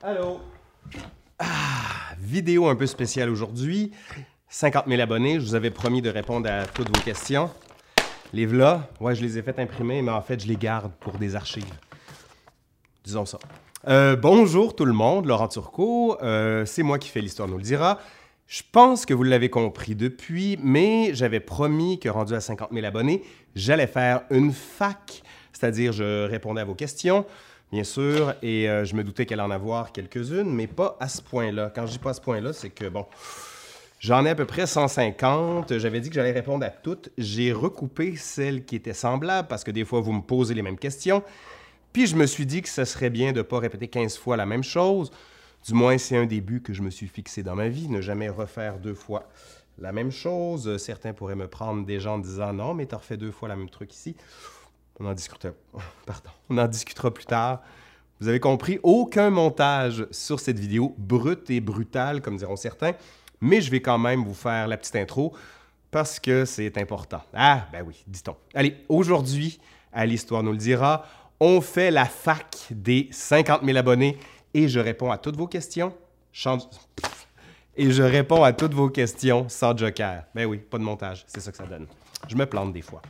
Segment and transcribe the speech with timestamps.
[0.00, 0.38] Allô?
[1.40, 3.90] Ah, vidéo un peu spéciale aujourd'hui.
[4.48, 5.40] 50 000 abonnés.
[5.40, 7.50] Je vous avais promis de répondre à toutes vos questions.
[8.32, 11.18] Les v'là, ouais, je les ai fait imprimer, mais en fait, je les garde pour
[11.18, 11.64] des archives.
[13.02, 13.40] Disons ça.
[13.88, 16.16] Euh, bonjour tout le monde, Laurent Turcot.
[16.22, 17.98] Euh, c'est moi qui fais l'histoire nous le dira.
[18.46, 22.86] Je pense que vous l'avez compris depuis, mais j'avais promis que rendu à 50 000
[22.86, 23.24] abonnés,
[23.56, 27.26] j'allais faire une fac, c'est-à-dire je répondais à vos questions,
[27.72, 31.22] bien sûr, et euh, je me doutais qu'elle en avoir quelques-unes, mais pas à ce
[31.22, 31.70] point-là.
[31.74, 33.06] Quand je dis pas à ce point-là, c'est que bon,
[34.00, 35.78] j'en ai à peu près 150.
[35.78, 37.10] J'avais dit que j'allais répondre à toutes.
[37.18, 40.78] J'ai recoupé celles qui étaient semblables parce que des fois vous me posez les mêmes
[40.78, 41.22] questions.
[41.92, 44.36] Puis je me suis dit que ce serait bien de ne pas répéter 15 fois
[44.36, 45.10] la même chose.
[45.66, 48.28] Du moins, c'est un début que je me suis fixé dans ma vie, ne jamais
[48.28, 49.28] refaire deux fois
[49.80, 50.76] la même chose.
[50.78, 53.48] Certains pourraient me prendre des gens en disant non, mais tu as refait deux fois
[53.48, 54.16] la même truc ici.
[56.50, 57.10] On en discutera.
[57.12, 57.60] Plus tard.
[58.20, 62.92] Vous avez compris, aucun montage sur cette vidéo, brute et brutale, comme diront certains,
[63.40, 65.34] mais je vais quand même vous faire la petite intro
[65.90, 67.22] parce que c'est important.
[67.32, 68.34] Ah, ben oui, dit-on.
[68.54, 69.60] Allez, aujourd'hui,
[69.92, 71.06] à l'Histoire nous le dira,
[71.38, 74.18] on fait la fac des 50 000 abonnés
[74.52, 75.94] et je réponds à toutes vos questions.
[77.80, 80.24] Et je réponds à toutes vos questions sans joker.
[80.34, 81.86] Ben oui, pas de montage, c'est ça que ça donne.
[82.26, 83.02] Je me plante des fois.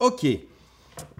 [0.00, 0.26] OK.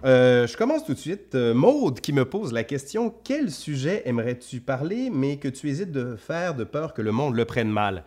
[0.03, 1.35] Euh, je commence tout de suite.
[1.35, 5.91] Euh, Maude qui me pose la question Quel sujet aimerais-tu parler, mais que tu hésites
[5.91, 8.03] de faire de peur que le monde le prenne mal?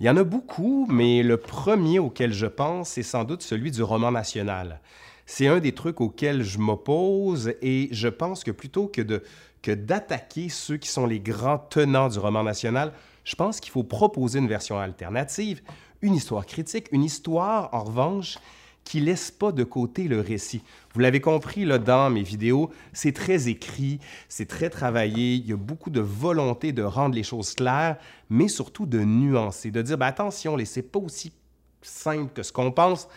[0.00, 3.70] Il y en a beaucoup, mais le premier auquel je pense, c'est sans doute celui
[3.70, 4.80] du roman national.
[5.24, 10.78] C'est un des trucs auxquels je m'oppose et je pense que plutôt que d'attaquer ceux
[10.78, 12.92] qui sont les grands tenants du roman national,
[13.22, 15.62] je pense qu'il faut proposer une version alternative,
[16.00, 18.38] une histoire critique, une histoire, en revanche,
[18.84, 20.62] qui laisse pas de côté le récit.
[20.94, 25.52] Vous l'avez compris là, dans mes vidéos, c'est très écrit, c'est très travaillé, il y
[25.52, 27.96] a beaucoup de volonté de rendre les choses claires,
[28.28, 31.32] mais surtout de nuancer, de dire ben, attention, c'est pas aussi
[31.80, 33.08] simple que ce qu'on pense.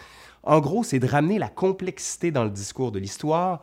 [0.44, 3.62] En gros, c'est de ramener la complexité dans le discours de l'histoire,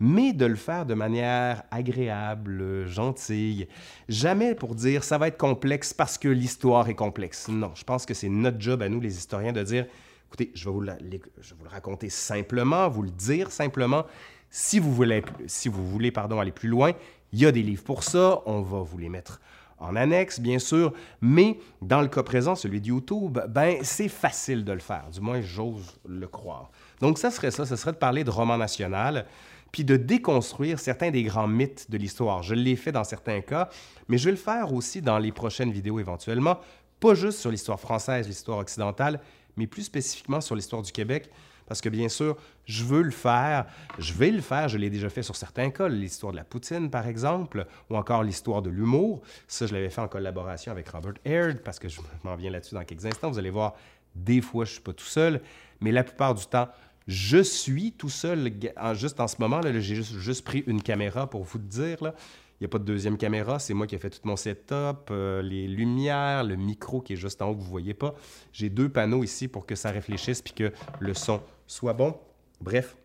[0.00, 3.68] mais de le faire de manière agréable, gentille.
[4.08, 7.48] Jamais pour dire ça va être complexe parce que l'histoire est complexe.
[7.48, 9.86] Non, je pense que c'est notre job à nous, les historiens, de dire
[10.34, 14.04] Écoutez, je vais, vous le raconter simplement, vous le dire simplement.
[14.50, 16.90] Si vous voulez, si vous voulez aller plus loin,
[17.32, 18.42] il y a des livres pour ça.
[18.44, 19.40] On va vous les mettre
[19.78, 20.92] en annexe, bien sûr.
[21.20, 25.08] Mais dans le cas présent, celui de YouTube, ben, c'est facile de le faire.
[25.12, 26.72] Du moins, j'ose le croire.
[27.00, 27.64] Donc, ça serait ça.
[27.64, 29.26] Ce serait de parler de roman national
[29.70, 32.42] puis de déconstruire certains des grands mythes de l'histoire.
[32.42, 33.68] Je l'ai fait dans certains cas,
[34.08, 36.58] mais je vais le faire aussi dans les prochaines vidéos éventuellement,
[36.98, 39.20] pas juste sur l'histoire française, l'histoire occidentale,
[39.56, 41.30] mais plus spécifiquement sur l'histoire du Québec.
[41.66, 43.66] Parce que bien sûr, je veux le faire,
[43.98, 46.90] je vais le faire, je l'ai déjà fait sur certains cas, l'histoire de la poutine
[46.90, 49.22] par exemple, ou encore l'histoire de l'humour.
[49.48, 52.74] Ça, je l'avais fait en collaboration avec Robert Aird, parce que je m'en viens là-dessus
[52.74, 53.30] dans quelques instants.
[53.30, 53.74] Vous allez voir,
[54.14, 55.40] des fois, je suis pas tout seul,
[55.80, 56.68] mais la plupart du temps,
[57.06, 58.52] je suis tout seul.
[58.94, 62.02] Juste en ce moment, j'ai juste, juste, pris une caméra pour vous dire.
[62.02, 62.14] Là.
[62.60, 65.10] Il n'y a pas de deuxième caméra, c'est moi qui ai fait tout mon setup,
[65.10, 68.14] euh, les lumières, le micro qui est juste en haut que vous ne voyez pas.
[68.52, 72.16] J'ai deux panneaux ici pour que ça réfléchisse puis que le son soit bon.
[72.60, 72.96] Bref,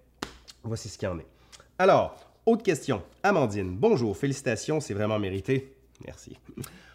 [0.64, 1.28] voici ce qu'il y en est.
[1.80, 2.16] Alors,
[2.46, 3.02] autre question.
[3.24, 5.74] Amandine, bonjour, félicitations, c'est vraiment mérité.
[6.06, 6.38] Merci.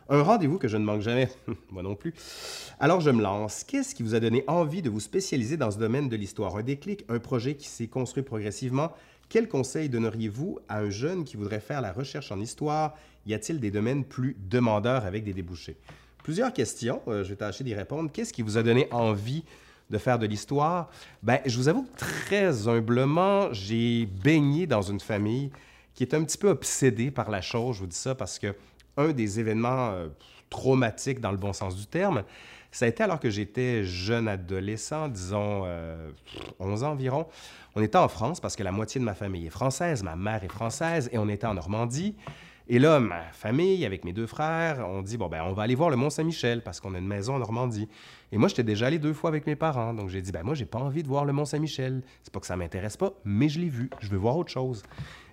[0.09, 1.29] Un rendez-vous que je ne manque jamais,
[1.71, 2.15] moi non plus.
[2.79, 3.65] Alors je me lance.
[3.65, 6.57] Qu'est-ce qui vous a donné envie de vous spécialiser dans ce domaine de l'histoire?
[6.57, 8.93] Un déclic, un projet qui s'est construit progressivement?
[9.35, 12.95] Quel conseil donneriez-vous à un jeune qui voudrait faire la recherche en histoire?
[13.27, 15.77] Y a-t-il des domaines plus demandeurs avec des débouchés?
[16.23, 18.13] Plusieurs questions, euh, je vais tâcher d'y répondre.
[18.13, 19.43] Qu'est-ce qui vous a donné envie
[19.91, 20.89] de faire de l'histoire?
[21.21, 25.51] Ben, je vous avoue très humblement, j'ai baigné dans une famille
[25.95, 27.75] qui est un petit peu obsédée par la chose.
[27.75, 28.55] Je vous dis ça parce que
[28.97, 30.07] un des événements euh,
[30.49, 32.23] traumatiques dans le bon sens du terme,
[32.75, 35.63] ça a été alors que j'étais jeune adolescent, disons
[36.59, 37.27] 11 euh, ans environ.
[37.77, 40.43] On était en France parce que la moitié de ma famille est française, ma mère
[40.43, 42.17] est française, et on était en Normandie.
[42.67, 45.75] Et là, ma famille, avec mes deux frères, on dit, bon, ben, on va aller
[45.77, 47.89] voir le Mont-Saint-Michel parce qu'on a une maison en Normandie.
[48.33, 49.93] Et moi, j'étais déjà allé deux fois avec mes parents.
[49.93, 52.03] Donc, j'ai dit, ben, moi, j'ai pas envie de voir le Mont-Saint-Michel.
[52.23, 53.91] C'est pas que ça m'intéresse pas, mais je l'ai vu.
[54.01, 54.83] Je veux voir autre chose.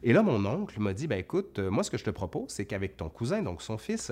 [0.04, 2.50] Et là, mon oncle m'a dit, ben, écoute, euh, moi, ce que je te propose,
[2.50, 4.12] c'est qu'avec ton cousin, donc son fils,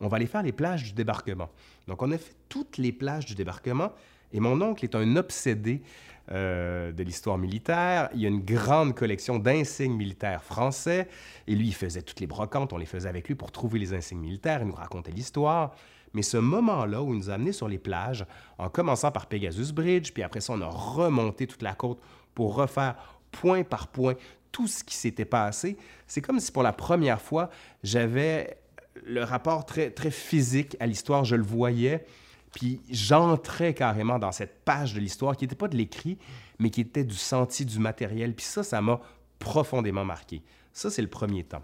[0.00, 1.50] on va aller faire les plages du débarquement.
[1.86, 3.92] Donc, on a fait toutes les plages du débarquement.
[4.32, 5.82] Et mon oncle est un obsédé
[6.30, 8.08] euh, de l'histoire militaire.
[8.14, 11.08] Il a une grande collection d'insignes militaires français.
[11.46, 12.72] Et lui, il faisait toutes les brocantes.
[12.72, 14.60] On les faisait avec lui pour trouver les insignes militaires.
[14.62, 15.74] Il nous racontait l'histoire.
[16.14, 18.24] Mais ce moment-là où il nous a sur les plages,
[18.58, 22.00] en commençant par Pegasus Bridge, puis après ça, on a remonté toute la côte
[22.34, 22.96] pour refaire
[23.30, 24.14] point par point
[24.50, 25.76] tout ce qui s'était passé,
[26.08, 27.50] c'est comme si pour la première fois,
[27.84, 28.58] j'avais
[29.04, 32.04] le rapport très, physique à l'histoire, je le voyais,
[32.52, 36.18] puis j'entrais carrément dans cette page de l'histoire qui n'était pas de l'écrit,
[36.58, 38.34] mais qui était du senti, du matériel.
[38.34, 39.00] Puis ça, ça m'a
[39.38, 40.42] profondément marqué.
[40.72, 41.62] Ça, c'est le premier temps.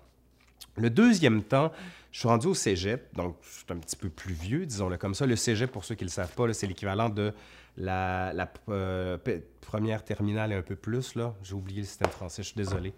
[0.77, 1.73] Le deuxième temps,
[2.13, 5.27] je suis rendu au cégep, donc suis un petit peu plus vieux, disons-le comme ça.
[5.27, 7.33] Le cégep, pour ceux qui ne le savent pas, c'est l'équivalent de
[7.77, 9.19] la, euh,
[9.61, 11.15] première terminale et un peu plus.
[11.15, 11.35] là.
[11.43, 12.93] J'ai oublié le système français, je suis désolé,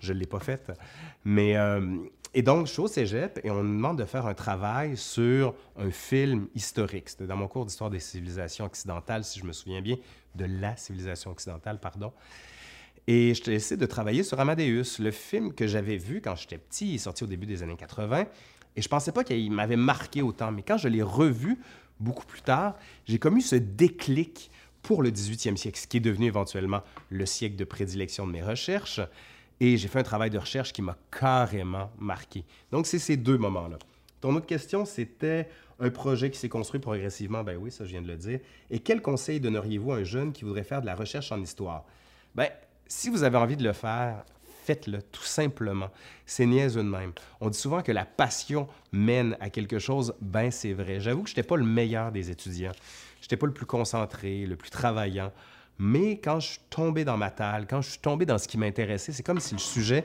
[0.00, 0.70] je ne l'ai pas fait.
[1.24, 1.98] Mais, euh,
[2.34, 5.54] et donc, je suis au cégep et on me demande de faire un travail sur
[5.76, 7.08] un film historique.
[7.08, 9.96] C'était dans mon cours d'histoire des civilisations occidentales, si je me souviens bien,
[10.34, 12.12] de la civilisation occidentale, pardon.
[13.06, 16.90] Et je essayé de travailler sur Amadeus, le film que j'avais vu quand j'étais petit,
[16.90, 18.26] il est sorti au début des années 80.
[18.76, 20.52] Et je pensais pas qu'il m'avait marqué autant.
[20.52, 21.58] Mais quand je l'ai revu
[22.00, 24.50] beaucoup plus tard, j'ai comme eu ce déclic
[24.82, 28.42] pour le 18e siècle, ce qui est devenu éventuellement le siècle de prédilection de mes
[28.42, 29.00] recherches.
[29.60, 32.44] Et j'ai fait un travail de recherche qui m'a carrément marqué.
[32.70, 33.78] Donc, c'est ces deux moments-là.
[34.20, 35.48] Ton autre question, c'était
[35.80, 37.44] un projet qui s'est construit progressivement.
[37.44, 38.40] Ben oui, ça, je viens de le dire.
[38.70, 41.84] Et quel conseil donneriez-vous à un jeune qui voudrait faire de la recherche en histoire?
[42.34, 42.48] Ben,
[42.86, 44.24] si vous avez envie de le faire,
[44.68, 45.88] faites-le tout simplement.
[46.26, 47.12] C'est niaiseux de même.
[47.40, 50.14] On dit souvent que la passion mène à quelque chose.
[50.20, 51.00] Ben, c'est vrai.
[51.00, 52.72] J'avoue que je n'étais pas le meilleur des étudiants.
[53.20, 55.32] Je n'étais pas le plus concentré, le plus travaillant.
[55.78, 58.58] Mais quand je suis tombé dans ma talle, quand je suis tombé dans ce qui
[58.58, 60.04] m'intéressait, c'est comme si le sujet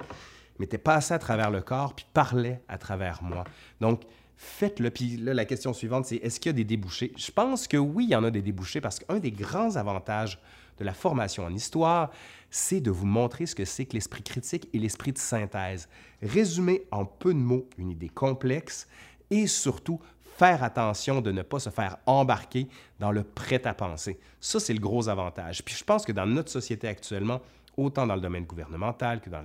[0.60, 3.44] m'était passé à travers le corps puis parlait à travers moi.
[3.82, 4.04] Donc,
[4.38, 4.92] faites-le.
[4.92, 7.12] Puis là, la question suivante, c'est est-ce qu'il y a des débouchés?
[7.18, 10.40] Je pense que oui, il y en a des débouchés parce qu'un des grands avantages
[10.78, 12.12] de la formation en histoire,
[12.50, 15.90] c'est de vous montrer ce que c'est que l'esprit critique et l'esprit de synthèse.
[16.22, 18.88] Résumer en peu de mots une idée complexe
[19.30, 20.00] et surtout
[20.38, 22.68] faire attention de ne pas se faire embarquer
[23.00, 24.20] dans le prêt-à-penser.
[24.40, 25.64] Ça, c'est le gros avantage.
[25.64, 27.42] Puis je pense que dans notre société actuellement,
[27.78, 29.44] autant dans le domaine gouvernemental que dans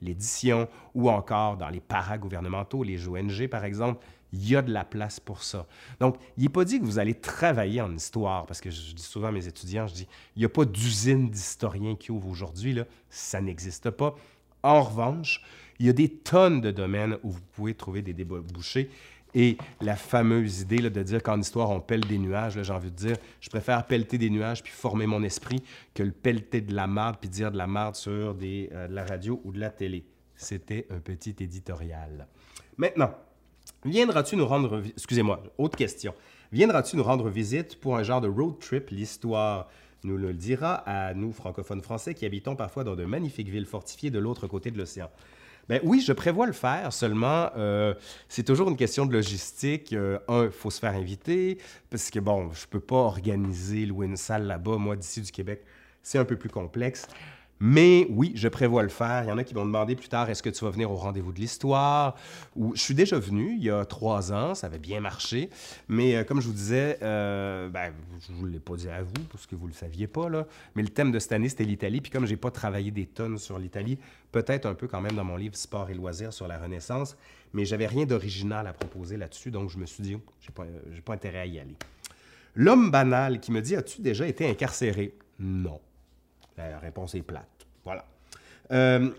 [0.00, 4.84] l'édition ou encore dans les paragouvernementaux, les ONG par exemple, il y a de la
[4.84, 5.66] place pour ça.
[6.00, 9.02] Donc, il n'est pas dit que vous allez travailler en histoire, parce que je dis
[9.02, 12.72] souvent à mes étudiants, je dis, il n'y a pas d'usine d'historiens qui ouvre aujourd'hui,
[12.72, 12.84] là.
[13.10, 14.14] ça n'existe pas.
[14.62, 15.42] En revanche,
[15.78, 18.90] il y a des tonnes de domaines où vous pouvez trouver des débouchés.
[19.34, 22.96] Et la fameuse idée de dire qu'en histoire, on pèle des nuages, j'ai envie de
[22.96, 25.62] dire, je préfère pelleter des nuages puis former mon esprit
[25.94, 29.04] que le pelleter de la marde puis dire de la marde sur euh, de la
[29.04, 30.04] radio ou de la télé.
[30.36, 32.26] C'était un petit éditorial.
[32.76, 33.14] Maintenant,
[33.84, 34.82] Viendras-tu nous rendre...
[34.96, 36.14] Excusez-moi, autre question.
[36.52, 38.90] Viendras-tu nous rendre visite pour un genre de road trip?
[38.90, 39.68] L'histoire
[40.04, 44.10] nous le dira à nous, francophones français, qui habitons parfois dans de magnifiques villes fortifiées
[44.10, 45.10] de l'autre côté de l'océan.
[45.68, 47.94] Ben oui, je prévois le faire, seulement euh,
[48.28, 49.92] c'est toujours une question de logistique.
[49.92, 51.58] Euh, un, il faut se faire inviter,
[51.88, 54.76] parce que bon, je peux pas organiser, louer une salle là-bas.
[54.76, 55.64] Moi, d'ici du Québec,
[56.02, 57.06] c'est un peu plus complexe.
[57.64, 59.22] Mais oui, je prévois le faire.
[59.22, 60.96] Il y en a qui vont demander plus tard est-ce que tu vas venir au
[60.96, 62.16] rendez-vous de l'histoire?
[62.56, 65.48] Je suis déjà venu il y a trois ans, ça avait bien marché.
[65.86, 67.92] Mais euh, comme je vous disais, euh, ben,
[68.26, 70.26] je ne vous l'ai pas dit à vous parce que vous ne le saviez pas.
[70.74, 72.00] Mais le thème de cette année c'était l'Italie.
[72.00, 73.96] Puis comme j'ai pas travaillé des tonnes sur l'Italie,
[74.32, 77.16] peut-être un peu quand même dans mon livre Sport et loisirs sur la Renaissance,
[77.52, 80.64] mais j'avais rien d'original à proposer là-dessus, donc je me suis dit j'ai pas,
[81.04, 81.76] pas intérêt à y aller.
[82.56, 85.80] L'homme banal qui me dit As-tu déjà été incarcéré Non.
[86.56, 87.61] La réponse est plate.
[87.84, 88.04] Voilà.
[88.70, 89.10] Euh,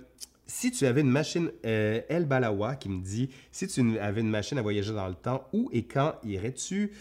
[0.45, 4.29] si tu avais une machine, euh, El Balawa qui me dit, si tu avais une
[4.29, 6.91] machine à voyager dans le temps, où et quand irais-tu?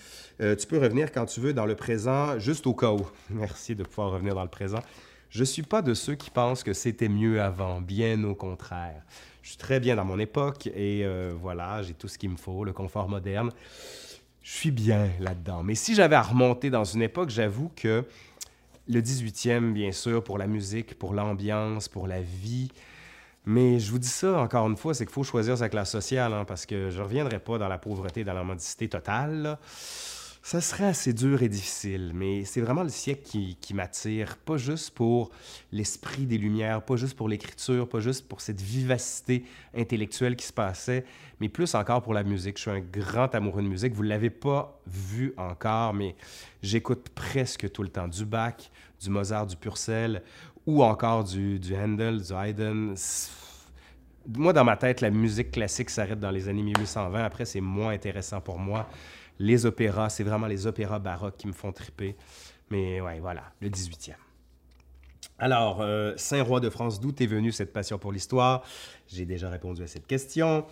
[0.41, 3.07] Euh, tu peux revenir quand tu veux dans le présent, juste au cas où.
[3.31, 4.81] Merci de pouvoir revenir dans le présent.
[5.31, 9.03] Je ne suis pas de ceux qui pensent que c'était mieux avant, bien au contraire.
[9.43, 11.07] Je suis très bien dans mon époque et
[11.41, 13.51] voilà, j'ai tout ce qu'il me faut, le confort moderne.
[14.43, 15.63] Je suis bien là-dedans.
[15.63, 18.05] Mais si j'avais à remonter dans une époque, j'avoue que
[18.89, 22.71] le 18e, bien sûr, pour la musique, pour l'ambiance, pour la vie.
[23.45, 26.33] Mais je vous dis ça encore une fois, c'est qu'il faut choisir sa classe sociale,
[26.33, 29.59] hein, parce que je ne reviendrai pas dans la pauvreté, dans la mendicité totale.
[30.45, 34.91] Ça serait assez dur et difficile, mais c'est vraiment le siècle qui, m'attire, pas juste
[34.91, 35.31] pour
[35.71, 40.53] l'esprit des Lumières, pas juste pour l'écriture, pas juste pour cette vivacité intellectuelle qui se
[40.53, 41.05] passait,
[41.39, 42.57] mais plus encore pour la musique.
[42.57, 43.95] Je suis un grand amoureux de musique.
[43.95, 46.17] Vous ne l'avez pas vu encore, mais
[46.61, 48.69] j'écoute presque tout le temps du Bach,
[49.01, 50.25] du Mozart, du Purcell,
[50.67, 52.95] ou encore du, du Handel, du Haydn.
[54.27, 57.23] Moi, dans ma tête, la musique classique s'arrête dans les années 1820.
[57.23, 58.89] Après, c'est moins intéressant pour moi
[59.39, 62.17] les opéras, c'est vraiment les opéras baroques qui me font triper.
[62.71, 64.15] Mais ouais, voilà, le 18e.
[65.39, 68.63] Alors, euh, Saint-Roi de France, d'où est venue cette passion pour l'histoire?
[69.09, 70.65] J'ai déjà répondu à cette question.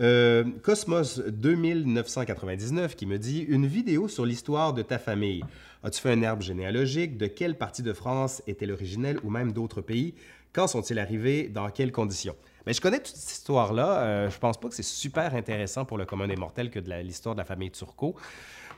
[0.00, 5.44] Euh, Cosmos 2999 qui me dit Une vidéo sur l'histoire de ta famille.
[5.82, 7.16] As-tu fait un arbre généalogique?
[7.16, 10.14] De quelle partie de France est-elle originelle ou même d'autres pays?
[10.52, 11.48] Quand sont-ils arrivés?
[11.48, 12.34] Dans quelles conditions
[12.66, 13.98] mais je connais toute cette histoire-là.
[13.98, 16.92] Euh, je pense pas que c'est super intéressant pour le commun des mortels que de
[17.02, 18.16] l'histoire de la famille Turcot.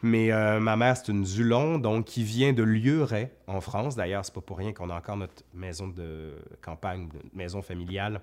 [0.03, 3.97] Mais euh, ma mère, c'est une Zulon, donc qui vient de Lieuret, en France.
[3.97, 8.21] D'ailleurs, c'est pas pour rien qu'on a encore notre maison de campagne, notre maison familiale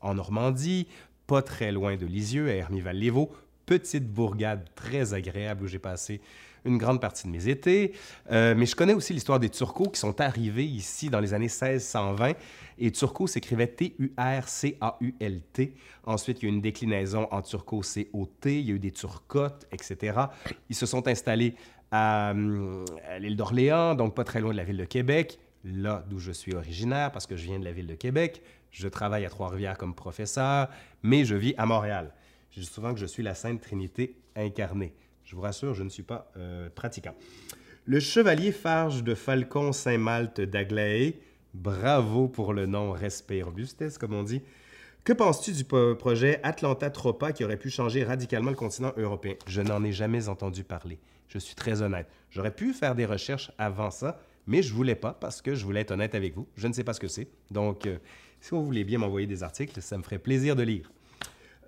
[0.00, 0.88] en Normandie,
[1.26, 3.30] pas très loin de Lisieux, à Hermival-Lévaux.
[3.66, 6.20] Petite bourgade très agréable où j'ai passé
[6.64, 7.92] une grande partie de mes étés.
[8.30, 11.46] Euh, mais je connais aussi l'histoire des Turcos qui sont arrivés ici dans les années
[11.46, 12.34] 1620
[12.78, 14.14] et turco s'écrivait T-U-R-C-A-U-L-T.
[16.04, 18.60] Ensuite, il y a eu une déclinaison en turco C-O-T.
[18.60, 20.18] Il y a eu des turcotes, etc.
[20.68, 21.54] Ils se sont installés
[21.92, 26.32] à, l'île d'Orléans, donc pas très loin de la ville de Québec, là d'où je
[26.32, 28.42] suis originaire, parce que je viens de la ville de Québec.
[28.70, 30.68] Je travaille à Trois-Rivières comme professeur,
[31.02, 32.12] mais je vis à Montréal.
[32.50, 34.94] Je dis souvent que je suis la Sainte Trinité incarnée.
[35.32, 37.14] Je vous rassure, je ne suis pas euh, pratiquant.
[37.86, 41.22] Le chevalier Farge de Falcon Saint-Malte d'Aglaé
[41.54, 44.42] Bravo pour le nom Respect Robustesse, comme on dit.
[45.04, 49.32] Que penses-tu du projet Atlanta Tropa qui aurait pu changer radicalement le continent européen?
[49.46, 50.98] Je n'en ai jamais entendu parler.
[51.28, 52.08] Je suis très honnête.
[52.28, 55.80] J'aurais pu faire des recherches avant ça, mais je voulais pas parce que je voulais
[55.80, 56.46] être honnête avec vous.
[56.56, 57.28] Je ne sais pas ce que c'est.
[57.50, 57.96] Donc, euh,
[58.42, 60.92] si vous voulez bien m'envoyer des articles, ça me ferait plaisir de lire.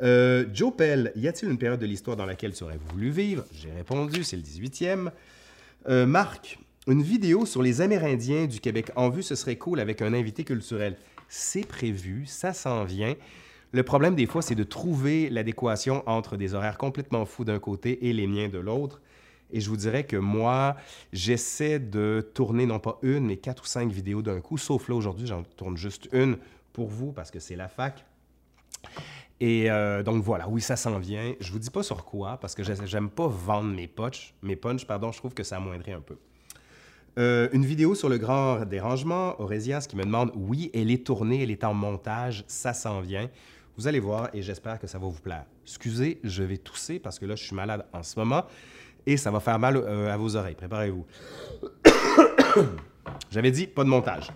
[0.03, 3.45] Euh, Joe Pell, y a-t-il une période de l'histoire dans laquelle tu aurais voulu vivre?
[3.53, 5.11] J'ai répondu, c'est le 18e.
[5.89, 10.03] Euh, Marc, une vidéo sur les Amérindiens du Québec en vue, ce serait cool avec
[10.03, 10.97] un invité culturel.
[11.29, 13.15] C'est prévu, ça s'en vient.
[13.73, 18.07] Le problème des fois, c'est de trouver l'adéquation entre des horaires complètement fous d'un côté
[18.09, 19.01] et les miens de l'autre.
[19.53, 20.77] Et je vous dirais que moi,
[21.13, 24.95] j'essaie de tourner non pas une, mais quatre ou cinq vidéos d'un coup, sauf là
[24.95, 26.39] aujourd'hui, j'en tourne juste une
[26.73, 28.05] pour vous parce que c'est la fac.
[29.41, 31.35] Et euh, donc voilà, oui, ça s'en vient.
[31.41, 34.87] Je vous dis pas sur quoi parce que j'aime pas vendre mes punch, mes punch,
[34.87, 36.17] pardon, je trouve que ça amoindrait un peu.
[37.17, 41.43] Euh, une vidéo sur le grand dérangement, Orésias qui me demande oui, elle est tournée,
[41.43, 43.29] elle est en montage, ça s'en vient.
[43.77, 45.45] Vous allez voir et j'espère que ça va vous plaire.
[45.65, 48.45] Excusez, je vais tousser parce que là, je suis malade en ce moment
[49.07, 50.55] et ça va faire mal euh, à vos oreilles.
[50.55, 51.05] Préparez-vous.
[53.31, 54.31] J'avais dit pas de montage.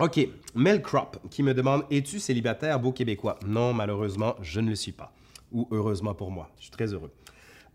[0.00, 3.36] OK, Mel Crop qui me demande Es-tu célibataire, beau québécois?
[3.44, 5.12] Non, malheureusement, je ne le suis pas.
[5.50, 7.10] Ou heureusement pour moi, je suis très heureux.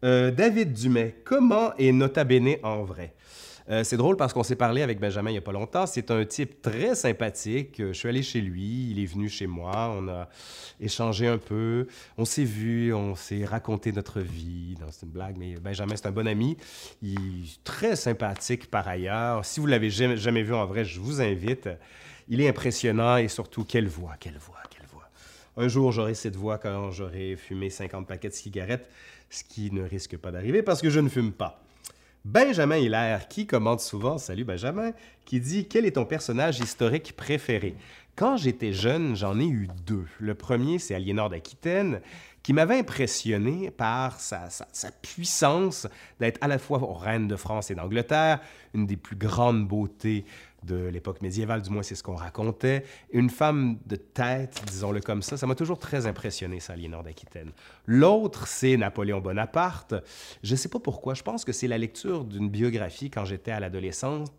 [0.06, 3.14] Euh, David Dumais, comment est Nota Bene en vrai?
[3.70, 5.86] Euh, c'est drôle parce qu'on s'est parlé avec Benjamin il n'y a pas longtemps.
[5.86, 7.76] C'est un type très sympathique.
[7.80, 10.30] Je suis allé chez lui, il est venu chez moi, on a
[10.80, 11.88] échangé un peu,
[12.18, 14.76] on s'est vu, on s'est raconté notre vie.
[14.92, 16.56] C'est une blague, mais Benjamin, c'est un bon ami.
[17.02, 19.44] Il est très sympathique par ailleurs.
[19.44, 21.68] Si vous l'avez jamais vu en vrai, je vous invite.
[22.28, 25.10] Il est impressionnant et surtout, quelle voix, quelle voix, quelle voix.
[25.58, 28.90] Un jour, j'aurai cette voix quand j'aurai fumé 50 paquets de cigarettes,
[29.30, 31.64] ce qui ne risque pas d'arriver parce que je ne fume pas.
[32.26, 34.92] Benjamin Hilaire, qui commente souvent, salut Benjamin,
[35.26, 37.76] qui dit Quel est ton personnage historique préféré
[38.16, 40.06] Quand j'étais jeune, j'en ai eu deux.
[40.20, 42.00] Le premier, c'est Aliénor d'Aquitaine,
[42.42, 44.50] qui m'avait impressionné par sa,
[45.02, 45.88] puissance
[46.22, 48.40] d'être à la fois reine de France et d'Angleterre,
[48.74, 50.26] une des plus grandes beautés
[50.66, 52.84] de l'époque médiévale, du moins c'est ce qu'on racontait.
[53.12, 57.52] Une femme de tête, disons-le comme ça, ça m'a toujours très impressionné, ça, Aliénor d'Aquitaine.
[57.86, 59.96] L'autre, c'est Napoléon Bonaparte.
[60.44, 63.52] Je ne sais pas pourquoi, je pense que c'est la lecture d'une biographie quand j'étais
[63.52, 64.30] à l'adolescence,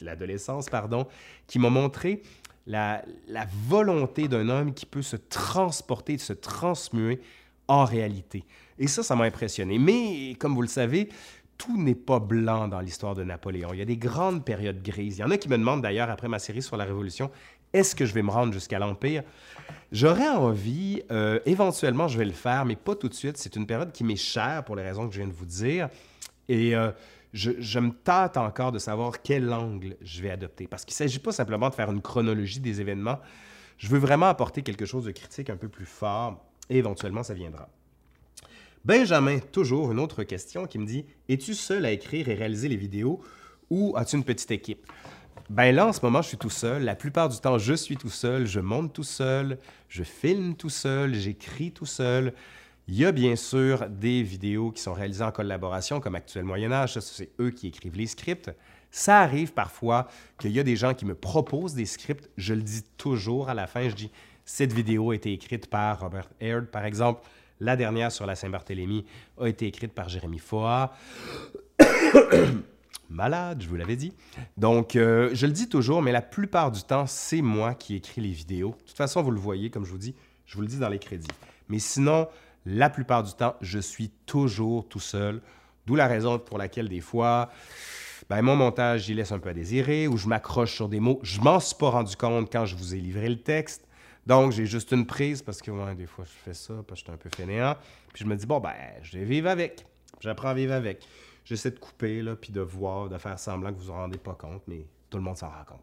[0.00, 1.06] l'adolescence, pardon,
[1.46, 2.22] qui m'a montré
[2.66, 7.20] la, la volonté d'un homme qui peut se transporter, se transmuer
[7.68, 8.44] en réalité.
[8.78, 9.78] Et ça, ça m'a impressionné.
[9.78, 11.08] Mais, comme vous le savez,
[11.64, 13.72] tout n'est pas blanc dans l'histoire de Napoléon.
[13.72, 15.18] Il y a des grandes périodes grises.
[15.18, 17.30] Il y en a qui me demandent d'ailleurs, après ma série sur la Révolution,
[17.72, 19.22] est-ce que je vais me rendre jusqu'à l'Empire?
[19.92, 23.36] J'aurais envie, euh, éventuellement je vais le faire, mais pas tout de suite.
[23.36, 25.88] C'est une période qui m'est chère pour les raisons que je viens de vous dire.
[26.48, 26.90] Et euh,
[27.32, 30.66] je, je, me tâte encore de savoir quel angle je vais adopter.
[30.66, 33.20] Parce qu'il ne s'agit pas simplement de faire une chronologie des événements.
[33.78, 37.34] Je veux vraiment apporter quelque chose de critique un peu plus fort et éventuellement ça
[37.34, 37.68] viendra.
[38.84, 42.76] Benjamin, toujours une autre question qui me dit Es-tu seul à écrire et réaliser les
[42.76, 43.20] vidéos
[43.70, 44.90] ou as-tu une petite équipe?
[45.50, 46.82] Ben là, en ce moment, je suis tout seul.
[46.82, 48.44] La plupart du temps, je suis tout seul.
[48.44, 49.58] Je monte tout seul.
[49.88, 51.14] Je filme tout seul.
[51.14, 52.34] J'écris tout seul.
[52.88, 56.98] Il y a bien sûr des vidéos qui sont réalisées en collaboration, comme Actuel Moyen-Âge.
[56.98, 58.50] C'est eux qui écrivent les scripts.
[58.90, 60.08] Ça arrive parfois
[60.40, 62.28] qu'il y a des gens qui me proposent des scripts.
[62.36, 63.88] Je le dis toujours à la fin.
[63.88, 64.10] Je dis
[64.44, 67.22] Cette vidéo a été écrite par Robert Aird, par exemple.
[67.62, 69.04] La dernière sur la Saint-Barthélemy
[69.40, 70.94] a été écrite par Jérémy Foa.
[73.08, 74.12] Malade, je vous l'avais dit.
[74.56, 78.20] Donc, euh, je le dis toujours, mais la plupart du temps, c'est moi qui écris
[78.20, 78.70] les vidéos.
[78.80, 80.88] De toute façon, vous le voyez, comme je vous dis, je vous le dis dans
[80.88, 81.28] les crédits.
[81.68, 82.26] Mais sinon,
[82.66, 85.40] La plupart du temps, je suis toujours tout seul,
[85.86, 87.48] d'où la raison pour laquelle des fois,
[88.28, 91.20] ben, mon montage, j'y laisse un peu à désirer ou je m'accroche sur des mots.
[91.22, 93.86] Je m'en suis pas rendu compte quand je vous ai livré le texte.
[94.26, 97.12] Donc, j'ai juste une prise parce que des fois, je fais ça parce que je
[97.12, 97.74] suis un peu fainéant.
[98.12, 99.84] Puis je me dis, bon, ben, je vais vivre avec.
[100.20, 101.04] J'apprends à vivre avec.
[101.44, 104.18] J'essaie de couper, là, puis de voir, de faire semblant que vous vous en rendez
[104.18, 105.82] pas compte, mais tout le monde s'en rend compte.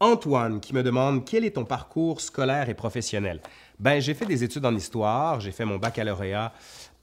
[0.00, 3.40] Antoine qui me demande quel est ton parcours scolaire et professionnel?
[3.78, 6.52] Ben, j'ai fait des études en histoire, j'ai fait mon baccalauréat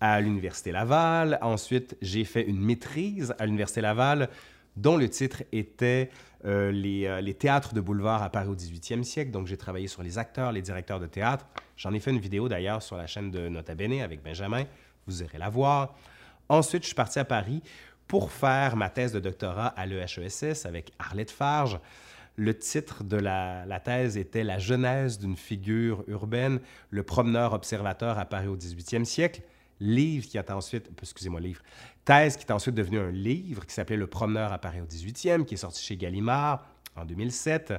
[0.01, 1.39] à l'Université Laval.
[1.41, 4.29] Ensuite, j'ai fait une maîtrise à l'Université Laval
[4.75, 6.09] dont le titre était
[6.45, 9.31] euh, euh, les, théâtres de boulevard à Paris au 18e siècle.
[9.31, 11.45] Donc, j'ai travaillé sur les acteurs, les directeurs de théâtre.
[11.77, 14.63] J'en ai fait une vidéo d'ailleurs sur la chaîne de Nota Bene avec Benjamin.
[15.05, 15.95] Vous irez la voir.
[16.49, 17.61] Ensuite, je suis parti à Paris
[18.07, 21.79] pour faire ma thèse de doctorat à l'EHESS avec Arlette Farge.
[22.35, 26.59] Le titre de la, la, thèse était La genèse d'une figure urbaine,
[26.89, 29.41] le promeneur observateur à Paris au 18e siècle
[29.81, 31.61] livre qui a ensuite, excusez-moi, livre,
[32.05, 35.45] thèse qui est ensuite devenu un livre qui s'appelait Le promeneur à Paris au 18e,
[35.45, 36.65] qui est sorti chez Gallimard
[36.95, 37.73] en 2007,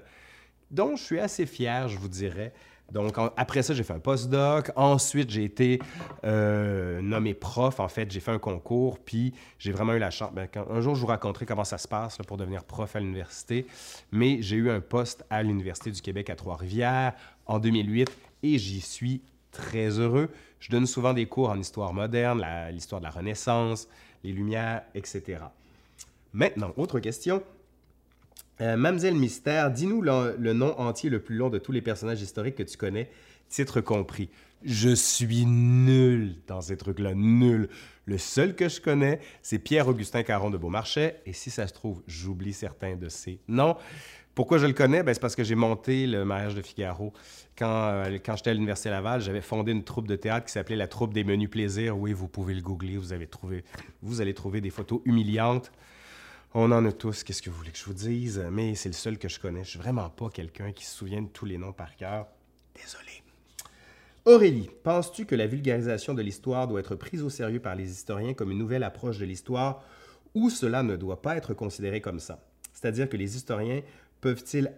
[0.71, 2.53] dont je suis assez fier, je vous dirais.
[2.93, 4.71] Donc, après ça, j'ai fait un postdoc.
[4.77, 5.79] Ensuite, j'ai été
[6.25, 7.81] euh, nommé prof.
[7.81, 10.31] En fait, j'ai fait un concours, puis j'ai vraiment eu la chance.
[10.35, 13.67] Ben, un jour, je vous raconterai comment ça se passe pour devenir prof à l'université.
[14.11, 17.15] Mais j'ai eu un poste à l'Université du Québec à Trois-Rivières
[17.47, 18.11] en 2008
[18.43, 20.29] et j'y suis très heureux.
[20.61, 23.89] Je donne souvent des cours en histoire moderne, l'histoire de la Renaissance,
[24.25, 25.41] les Lumières, etc.
[26.33, 27.43] Maintenant, autre question.
[28.61, 32.57] Euh, Mamselle Mystère, dis-nous le, nom entier le plus long de tous les personnages historiques
[32.57, 33.11] que tu connais,
[33.49, 34.29] titre compris.
[34.63, 37.69] Je suis nul dans ces trucs-là, nul.
[38.05, 42.03] Le seul que je connais, c'est Pierre-Augustin Caron de Beaumarchais, et si ça se trouve,
[42.07, 43.77] j'oublie certains de ces noms.
[44.35, 45.03] Pourquoi je le connais?
[45.03, 47.13] Ben, c'est parce que j'ai monté le mariage de Figaro.
[47.59, 50.77] Quand, euh, quand j'étais à l'Université Laval, j'avais fondé une troupe de théâtre qui s'appelait
[50.77, 51.99] la troupe des menus plaisirs.
[51.99, 53.63] Oui, vous pouvez le googler, vous, avez trouvé,
[54.21, 55.71] allez trouver des photos humiliantes.
[56.55, 58.43] On en a tous, qu'est-ce que vous voulez que je vous dise?
[58.51, 59.65] Mais c'est le seul que je connais.
[59.65, 62.27] Je suis vraiment pas quelqu'un qui se souvient de tous les noms par cœur.
[62.75, 63.23] Désolé.
[64.25, 68.33] Aurélie, penses-tu que la vulgarisation de l'histoire doit être prise au sérieux par les historiens
[68.33, 69.83] comme une nouvelle approche de l'histoire
[70.35, 72.39] ou cela ne doit pas être considéré comme ça?
[72.73, 73.83] C'est-à-dire que les historiens
[74.23, 74.73] peuvent-ils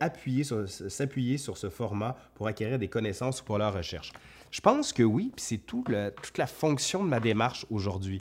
[0.88, 4.12] s'appuyer sur ce format pour acquérir des connaissances ou pour leur recherche?
[4.50, 5.84] Je pense que oui, puis c'est tout
[6.22, 8.20] toute la fonction de ma démarche aujourd'hui.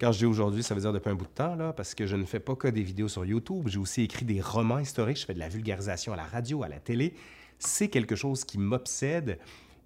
[0.00, 2.06] Quand je dis aujourd'hui, ça veut dire depuis un bout de temps, là, parce que
[2.06, 3.68] je ne fais pas que des vidéos sur YouTube.
[3.68, 5.18] J'ai aussi écrit des romans historiques.
[5.18, 7.14] Je fais de la vulgarisation à la radio, à la télé.
[7.58, 9.38] C'est quelque chose qui m'obsède.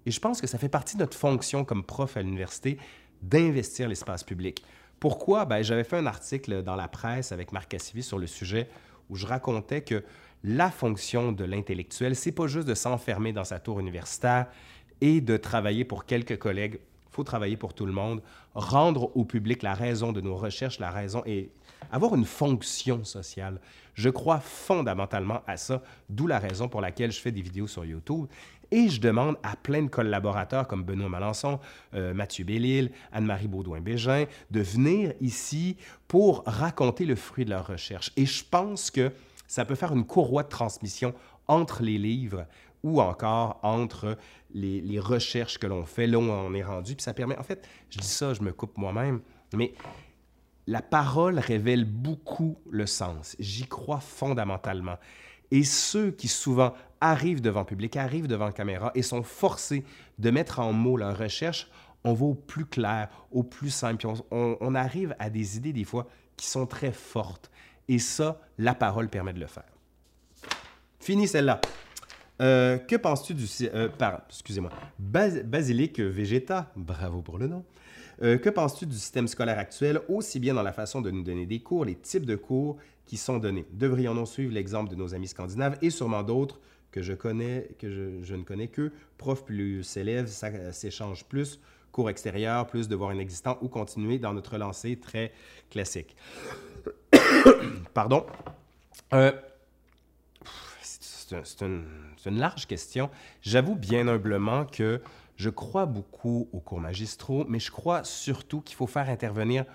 [0.05, 2.77] Et je pense que ça fait partie de notre fonction comme prof à l'université
[3.21, 4.63] d'investir l'espace public.
[4.99, 5.45] Pourquoi?
[5.45, 8.67] Ben, J'avais fait un article dans la presse avec Marc Cassivi sur le sujet
[9.09, 10.03] où je racontais que
[10.43, 14.47] la fonction de l'intellectuel, c'est pas juste de s'enfermer dans sa tour universitaire
[14.99, 16.79] et de travailler pour quelques collègues.
[17.09, 18.21] Il faut travailler pour tout le monde,
[18.55, 21.51] rendre au public la raison de nos recherches, la raison et
[21.91, 23.59] avoir une fonction sociale.
[23.93, 27.83] Je crois fondamentalement à ça, d'où la raison pour laquelle je fais des vidéos sur
[27.83, 28.27] YouTube.
[28.73, 31.59] Et je demande à plein de collaborateurs comme Benoît Malençon,
[31.93, 35.75] euh, Mathieu Bellil, Anne-Marie Baudouin-Bégin, de venir ici
[36.07, 38.13] pour raconter le fruit de leur recherche.
[38.15, 39.11] Et je pense que
[39.51, 41.13] ça peut faire une courroie de transmission
[41.49, 42.45] entre les livres
[42.83, 44.17] ou encore entre
[44.53, 46.95] les, recherches que l'on fait, là où on est rendu.
[46.95, 49.19] Puis ça permet, en fait, je dis ça, je me coupe moi-même,
[49.53, 49.73] mais
[50.67, 53.35] la parole révèle beaucoup le sens.
[53.39, 54.95] J'y crois fondamentalement.
[55.51, 59.83] Et ceux qui souvent arrivent devant public, arrivent devant caméra et sont forcés
[60.17, 61.69] de mettre en mots leur recherche,
[62.05, 64.07] on va au plus clair, au plus simple.
[64.31, 67.51] on arrive à des idées des fois qui sont très fortes.
[67.91, 69.65] Et ça, la parole permet de le faire.
[71.01, 71.59] Fini celle-là.
[72.41, 73.45] Euh, que penses-tu du...
[73.63, 73.89] Euh,
[74.29, 74.71] excusez-moi.
[74.97, 77.65] basilic Vegeta, bravo pour le nom.
[78.21, 81.45] Euh, que penses-tu du système scolaire actuel, aussi bien dans la façon de nous donner
[81.45, 83.65] des cours, les types de cours qui sont donnés?
[83.73, 88.23] Devrions-nous suivre l'exemple de nos amis scandinaves et sûrement d'autres que je connais, que je,
[88.23, 91.59] je ne connais que, prof plus élèves, ça s'échange plus,
[91.91, 95.33] cours extérieurs, plus devoirs inexistants ou continuer dans notre lancée très
[95.69, 96.15] classique.
[97.93, 98.25] Pardon.
[99.13, 99.31] Euh,
[101.43, 101.85] c'est une,
[102.25, 103.09] large question.
[103.41, 105.01] J'avoue bien humblement que
[105.37, 109.65] je crois beaucoup aux cours magistraux, mais je crois surtout qu'il faut faire intervenir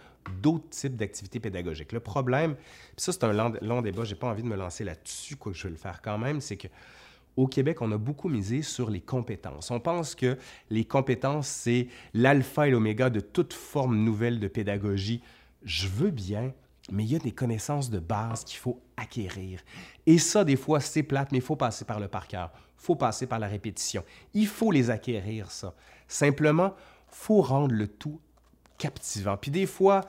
[0.42, 1.92] d'autres types d'activités pédagogiques.
[1.92, 2.56] Le problème,
[2.96, 5.70] ça c'est un long, long débat, j'ai pas envie de me lancer là-dessus, je vais
[5.70, 6.68] le faire quand même, c'est que
[7.36, 9.70] au Québec, on a beaucoup misé sur les compétences.
[9.70, 10.38] On pense que
[10.70, 15.20] les compétences, c'est l'alpha et l'oméga de toute forme nouvelle de pédagogie.
[15.62, 16.54] Je veux bien,
[16.90, 19.60] mais il y a des connaissances de base qu'il faut acquérir.
[20.06, 22.50] Et ça, des fois, c'est plate, mais il faut passer par le par cœur.
[22.54, 24.04] Il faut passer par la répétition.
[24.34, 25.74] Il faut les acquérir, ça.
[26.06, 26.74] Simplement,
[27.08, 28.20] faut rendre le tout
[28.78, 29.36] captivant.
[29.36, 30.02] Puis des fois,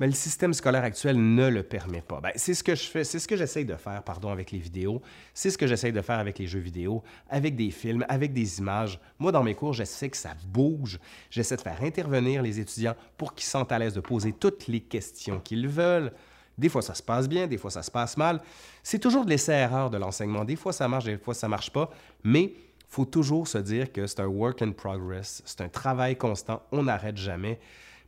[0.00, 2.20] mais le système scolaire actuel ne le permet pas.
[2.22, 4.58] Ben, c'est ce que je fais, c'est ce que j'essaye de faire, pardon, avec les
[4.58, 5.02] vidéos.
[5.34, 8.58] C'est ce que j'essaye de faire avec les jeux vidéo, avec des films, avec des
[8.58, 8.98] images.
[9.18, 10.98] Moi, dans mes cours, j'essaie que ça bouge.
[11.28, 14.80] J'essaie de faire intervenir les étudiants pour qu'ils sentent à l'aise de poser toutes les
[14.80, 16.12] questions qu'ils veulent.
[16.56, 18.40] Des fois, ça se passe bien, des fois, ça se passe mal.
[18.82, 20.46] C'est toujours de l'essai-erreur de l'enseignement.
[20.46, 21.90] Des fois, ça marche, des fois, ça marche pas.
[22.24, 22.54] Mais
[22.88, 26.82] faut toujours se dire que c'est un work in progress, c'est un travail constant, on
[26.84, 27.60] n'arrête jamais.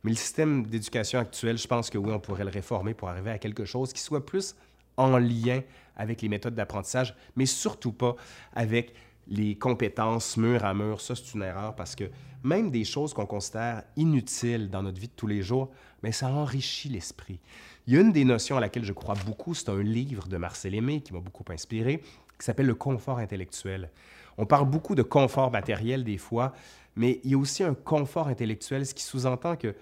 [0.03, 3.31] Mais le système d'éducation actuel, je pense que oui, on pourrait le réformer pour arriver
[3.31, 4.55] à quelque chose qui soit plus
[4.97, 5.61] en lien
[5.95, 8.15] avec les méthodes d'apprentissage, mais surtout pas
[8.53, 8.93] avec
[9.27, 10.99] les compétences mur à mur.
[10.99, 12.05] Ça, c'est une erreur parce que
[12.43, 16.29] même des choses qu'on considère inutiles dans notre vie de tous les jours, mais ça
[16.29, 17.39] enrichit l'esprit.
[17.87, 20.35] Il y a une des notions à laquelle je crois beaucoup, c'est un livre de
[20.35, 21.99] Marcel Aimé qui m'a beaucoup inspiré,
[22.37, 23.89] qui s'appelle Le confort intellectuel.
[24.37, 26.53] On parle beaucoup de confort matériel des fois,
[26.95, 29.75] mais il y a aussi un confort intellectuel, ce qui sous-entend que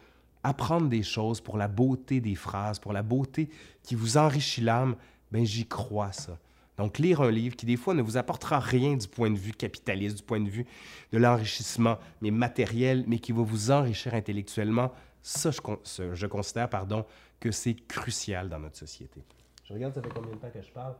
[0.43, 3.49] apprendre des choses pour la beauté des phrases, pour la beauté
[3.84, 4.95] qui vous enrichit l'âme,
[5.32, 6.38] ben j'y crois ça.
[6.77, 9.51] Donc lire un livre qui des fois ne vous apportera rien du point de vue
[9.51, 10.65] capitaliste, du point de vue
[11.12, 17.06] de l'enrichissement, mais matériel, mais qui va vous enrichir intellectuellement, ça je, je considère pardon
[17.39, 19.21] que c'est crucial dans notre société.
[19.67, 20.95] Je regarde ça fait combien de temps que je parle?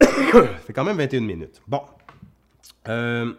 [0.00, 1.62] ça fait quand même 21 minutes.
[1.66, 1.82] Bon.
[2.88, 3.34] Euh,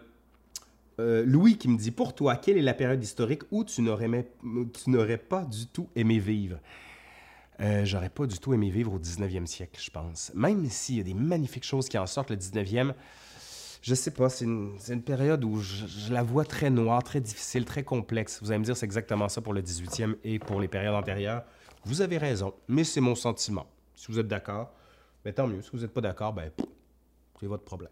[1.00, 5.18] euh, Louis qui me dit Pour toi, quelle est la période historique où tu n'aurais
[5.18, 6.58] pas du tout aimé vivre?
[7.60, 10.32] Euh, J'aurais pas du tout aimé vivre au 19e siècle, je pense.
[10.34, 12.94] Même s'il y a des magnifiques choses qui en sortent le 19e,
[13.82, 17.82] je sais pas, c'est une, période où je, la vois très noire, très difficile, très
[17.82, 18.40] complexe.
[18.42, 21.44] Vous allez me dire, c'est exactement ça pour le 18e et pour les périodes antérieures.
[21.84, 23.66] Vous avez raison, mais c'est mon sentiment.
[23.94, 24.72] Si vous êtes d'accord,
[25.24, 25.62] mais ben, tant mieux.
[25.62, 26.50] Si vous n'êtes pas d'accord, ben,
[27.38, 27.90] c'est votre problème.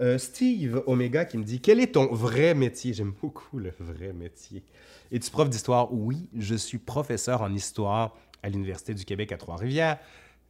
[0.00, 2.92] Euh, Steve Omega qui me dit Quel est ton vrai métier?
[2.92, 4.64] J'aime beaucoup le vrai métier.
[5.12, 5.92] Es-tu prof d'histoire?
[5.92, 9.98] Oui, je suis professeur en histoire à l'Université du Québec à Trois-Rivières,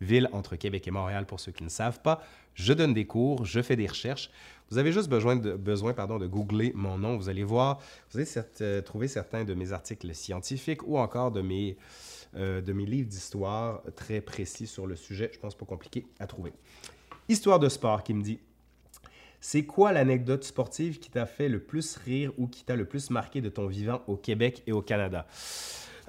[0.00, 2.22] ville entre Québec et Montréal pour ceux qui ne savent pas.
[2.54, 4.30] Je donne des cours, je fais des recherches.
[4.70, 7.18] Vous avez juste besoin de, besoin, pardon, de googler mon nom.
[7.18, 7.80] Vous allez voir,
[8.10, 8.28] vous allez
[8.62, 11.76] euh, trouver certains de mes articles scientifiques ou encore de mes,
[12.36, 15.30] euh, de mes livres d'histoire très précis sur le sujet.
[15.34, 16.54] Je pense pas compliqué à trouver.
[17.28, 18.38] Histoire de sport qui me dit
[19.46, 23.10] c'est quoi l'anecdote sportive qui t'a fait le plus rire ou qui t'a le plus
[23.10, 25.26] marqué de ton vivant au Québec et au Canada?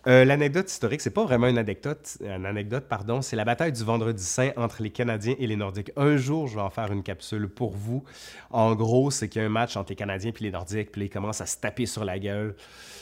[0.07, 3.83] Euh, l'anecdote historique, c'est pas vraiment une anecdote, une anecdote pardon, c'est la bataille du
[3.83, 5.91] Vendredi Saint entre les Canadiens et les Nordiques.
[5.97, 8.05] Un jour, je vais en faire une capsule pour vous.
[8.51, 11.03] En gros, c'est qu'il y a un match entre les Canadiens et les Nordiques, puis
[11.03, 12.55] ils commencent à se taper sur la gueule.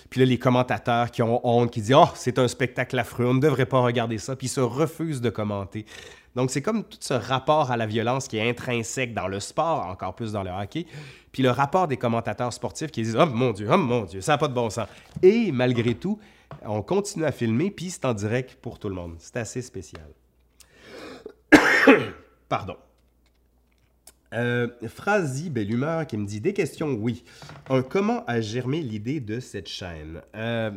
[0.09, 3.35] Puis là, les commentateurs qui ont honte, qui disent Oh, c'est un spectacle affreux, on
[3.35, 5.85] ne devrait pas regarder ça, puis ils se refusent de commenter.
[6.35, 9.85] Donc, c'est comme tout ce rapport à la violence qui est intrinsèque dans le sport,
[9.85, 10.85] encore plus dans le hockey.
[11.31, 14.33] Puis le rapport des commentateurs sportifs qui disent Oh mon Dieu, oh mon Dieu, ça
[14.33, 14.87] n'a pas de bon sens.
[15.21, 16.19] Et malgré tout,
[16.63, 19.15] on continue à filmer, puis c'est en direct pour tout le monde.
[19.19, 20.07] C'est assez spécial.
[22.49, 22.77] Pardon.
[24.33, 24.67] Euh,
[25.51, 27.23] belle humeur, qui me dit Des questions, oui.
[27.89, 30.21] comment a germé l'idée de cette chaîne?
[30.35, 30.71] Euh,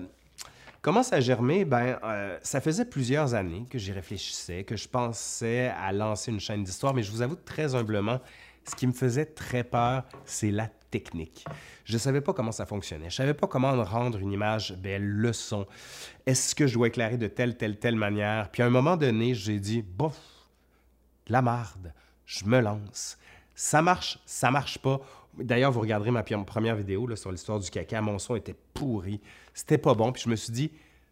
[0.87, 1.65] Comment ça a germé?
[1.65, 6.39] Ben, euh, ça faisait plusieurs années que j'y réfléchissais, que je pensais à lancer une
[6.39, 8.21] chaîne d'histoire, mais je vous avoue très humblement,
[8.63, 11.45] ce qui me faisait très peur, c'est la technique.
[11.85, 13.11] Je ne savais pas comment ça fonctionnait.
[13.11, 15.67] Je ne savais pas comment rendre une image belle, le son.
[16.25, 18.53] Est-ce que je dois éclairer de telle, telle, telle manière?
[18.53, 20.21] Puis à un moment donné, j'ai dit, bof,
[21.27, 21.93] la marde,
[22.27, 23.19] je me lance.
[23.57, 25.01] Ça marche, ça marche pas.
[25.37, 28.01] D'ailleurs, vous regarderez ma première vidéo là, sur l'histoire du caca.
[28.01, 29.21] Mon son était pourri.
[29.57, 30.13] C'était pas bon.
[30.13, 30.71] Puis je me suis dit,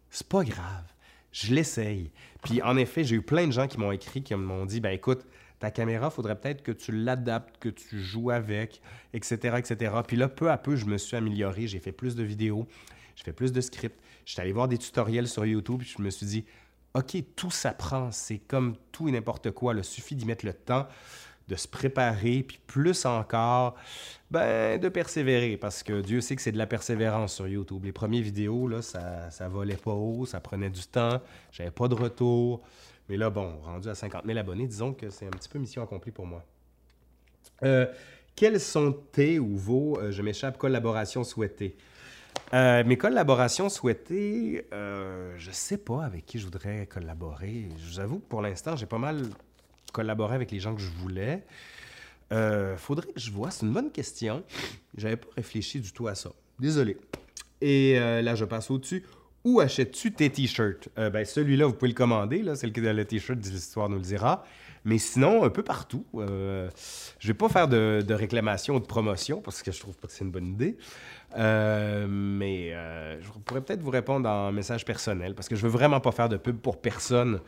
[0.09, 0.85] c'est pas grave.
[1.31, 2.11] Je l'essaye.
[2.43, 4.91] Puis en effet, j'ai eu plein de gens qui m'ont écrit, qui m'ont dit, ben
[4.91, 5.25] écoute,
[5.59, 8.81] ta caméra, faudrait peut-être que tu l'adaptes, que tu joues avec,
[9.13, 9.95] etc., etc.
[10.07, 11.67] Puis là, peu à peu, je me suis amélioré.
[11.67, 12.67] J'ai fait plus de vidéos,
[13.15, 13.99] j'ai fait plus de scripts.
[14.25, 16.45] J'étais allé voir des tutoriels sur YouTube, puis je me suis dit,
[16.93, 18.11] OK, tout s'apprend.
[18.11, 19.73] C'est comme tout et n'importe quoi.
[19.73, 20.87] Il suffit d'y mettre le temps
[21.47, 23.75] de se préparer, puis plus encore,
[24.31, 27.83] ben, de persévérer, parce que Dieu sait que c'est de la persévérance sur YouTube.
[27.85, 31.87] Les premières vidéos, là, ça, ça volait pas haut, ça prenait du temps, j'avais pas
[31.87, 32.61] de retour.
[33.09, 35.83] Mais là, bon, rendu à 50 000 abonnés, disons que c'est un petit peu mission
[35.83, 36.43] accomplie pour moi.
[37.63, 37.85] Euh,
[38.35, 41.77] quelles sont tes ou vos, euh, je m'échappe, collaborations souhaitées?
[42.53, 47.69] Euh, mes collaborations souhaitées, je sais pas avec qui je voudrais collaborer.
[47.77, 49.21] Je vous avoue que pour l'instant, j'ai pas mal
[49.95, 51.43] collaborer avec les gens que je voulais.
[52.33, 53.49] Euh, faudrait que je vois.
[53.49, 54.43] C'est une bonne question.
[54.97, 56.31] J'avais pas réfléchi du tout à ça.
[56.59, 56.97] Désolé.
[57.61, 59.03] Et euh, là, je passe au-dessus.
[59.45, 60.89] Où achètes-tu tes t-shirts?
[60.97, 62.41] Euh, ben, celui-là, vous pouvez le commander.
[62.41, 64.43] Là, c'est le, le t-shirt de l'histoire nous le dira.
[64.85, 66.05] Mais sinon, un peu partout.
[66.15, 66.69] Euh,
[67.19, 70.13] je vais pas faire de, réclamation ou de promotion parce que je trouve pas que
[70.13, 70.77] c'est une bonne idée.
[71.37, 75.69] Euh, mais euh, je pourrais peut-être vous répondre en message personnel parce que je veux
[75.69, 77.41] vraiment pas faire de pub pour personne.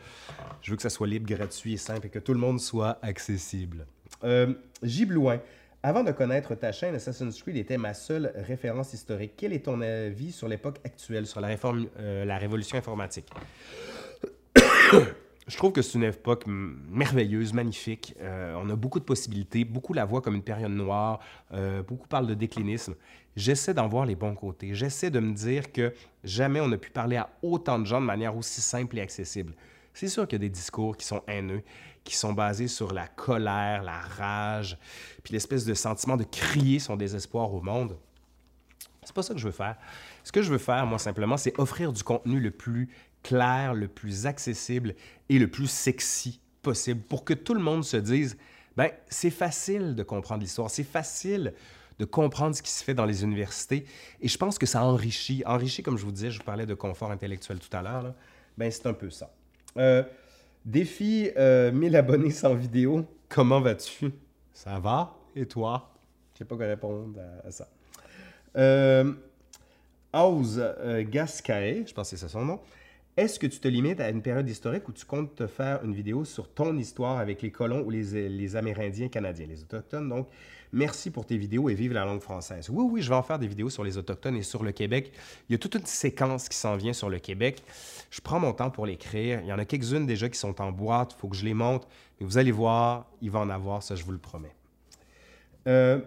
[0.60, 2.98] Je veux que ça soit libre, gratuit et simple et que tout le monde soit
[3.02, 3.86] accessible.
[4.24, 4.52] Euh,
[5.08, 5.40] Loin.
[5.80, 9.34] Avant de connaître ta chaîne, Assassin's Creed était ma seule référence historique.
[9.36, 11.50] Quel est ton avis sur l'époque actuelle, sur la,
[12.00, 13.30] euh, la révolution informatique?
[15.48, 18.14] Je trouve que c'est une époque merveilleuse, magnifique.
[18.20, 21.20] Euh, on a beaucoup de possibilités, beaucoup la voient comme une période noire,
[21.54, 22.94] euh, beaucoup parlent de déclinisme.
[23.34, 24.74] J'essaie d'en voir les bons côtés.
[24.74, 28.04] J'essaie de me dire que jamais on n'a pu parler à autant de gens de
[28.04, 29.54] manière aussi simple et accessible.
[29.94, 31.62] C'est sûr qu'il y a des discours qui sont haineux,
[32.04, 34.78] qui sont basés sur la colère, la rage,
[35.24, 37.96] puis l'espèce de sentiment de crier son désespoir au monde.
[39.02, 39.76] C'est pas ça que je veux faire.
[40.24, 42.90] Ce que je veux faire, moi, simplement, c'est offrir du contenu le plus
[43.28, 44.94] clair, le plus accessible
[45.28, 48.38] et le plus sexy possible pour que tout le monde se dise
[48.74, 51.52] ben c'est facile de comprendre l'histoire, c'est facile
[51.98, 53.84] de comprendre ce qui se fait dans les universités
[54.22, 56.72] et je pense que ça enrichit, enrichit comme je vous disais, je vous parlais de
[56.72, 58.14] confort intellectuel tout à l'heure,
[58.56, 59.30] ben c'est un peu ça.
[59.76, 60.02] Euh,
[60.64, 63.04] Défi 1000 euh, abonnés sans vidéo.
[63.28, 64.10] Comment vas-tu?
[64.54, 65.14] Ça va?
[65.36, 65.94] Et toi?
[66.32, 67.68] Je sais pas quoi répondre à, ça.
[68.56, 69.12] Euh,
[70.14, 72.60] Oz euh, je pense que c'est son nom.
[73.18, 75.92] Est-ce que tu te limites à une période historique ou tu comptes te faire une
[75.92, 80.08] vidéo sur ton histoire avec les colons ou les, les Amérindiens canadiens, les Autochtones?
[80.08, 80.28] Donc,
[80.72, 82.68] Merci pour tes vidéos et vive la langue française.
[82.70, 85.12] Oui, oui, je vais en faire des vidéos sur les Autochtones et sur le Québec.
[85.48, 87.62] Il y a toute une séquence qui s'en vient sur le Québec.
[88.10, 89.40] Je prends mon temps pour l'écrire.
[89.40, 91.14] Il y en a quelques-unes déjà qui sont en boîte.
[91.16, 91.88] Il faut que je les monte.
[92.20, 94.54] Mais vous allez voir, il va en avoir, ça, je vous le promets.
[95.66, 96.00] Euh,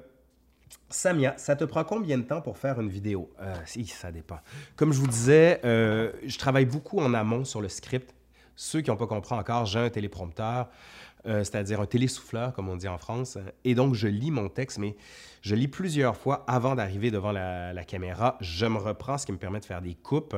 [0.92, 3.30] Samia, ça te prend combien de temps pour faire une vidéo?
[3.42, 3.56] Euh,
[3.88, 4.40] ça dépend.
[4.76, 8.14] Comme je vous disais, euh, je travaille beaucoup en amont sur le script.
[8.56, 10.70] Ceux qui n'ont pas compris encore, j'ai un téléprompteur.
[11.28, 13.38] Euh, c'est-à-dire un télésouffleur, comme on dit en France.
[13.64, 14.96] Et donc, je lis mon texte, mais
[15.42, 18.38] je lis plusieurs fois avant d'arriver devant la, caméra.
[18.42, 20.36] Je me reprends, ce qui me permet de faire des coupes.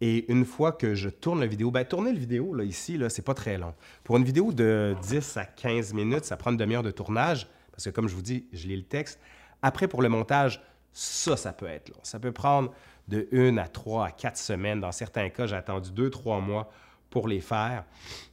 [0.00, 3.08] Et une fois que je tourne la vidéo, ben, tourner la vidéo, là, ici, là,
[3.08, 3.74] c'est pas très long.
[4.04, 7.84] Pour une vidéo de 10 à 15 minutes, ça prend une demi-heure de tournage, parce
[7.84, 9.18] que comme je vous dis, je lis le texte.
[9.62, 12.00] Après, pour le montage, ça, ça peut être long.
[12.02, 12.72] Ça peut prendre
[13.08, 14.80] de 1 à 3 à 4 semaines.
[14.80, 16.70] Dans certains cas, j'ai attendu 2-3 mois
[17.10, 17.84] pour les faire,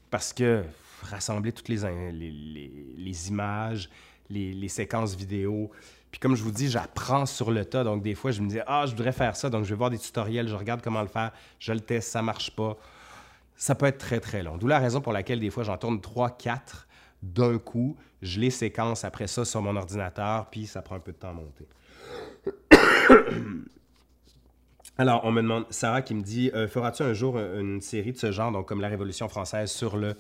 [0.10, 0.64] parce que
[1.04, 1.84] rassembler toutes les,
[3.28, 3.90] images,
[4.30, 5.72] les, séquences vidéo.
[6.12, 7.84] Puis comme je vous dis, j'apprends sur le tas.
[7.84, 9.50] Donc des fois, je me dis, ah, je voudrais faire ça.
[9.50, 12.22] Donc je vais voir des tutoriels, je regarde comment le faire, je le teste, ça
[12.22, 12.78] marche pas.
[13.56, 14.58] Ça peut être très, très long.
[14.58, 16.88] D'où la raison pour laquelle des fois, j'en tourne 3, 4
[17.22, 17.96] d'un coup.
[18.24, 21.30] Je les séquence après ça sur mon ordinateur, puis ça prend un peu de temps
[21.30, 21.68] à monter.
[24.98, 28.18] Alors, on me demande, Sarah qui me dit, euh, feras-tu un jour une série de
[28.18, 30.16] ce genre, donc comme la Révolution française, sur le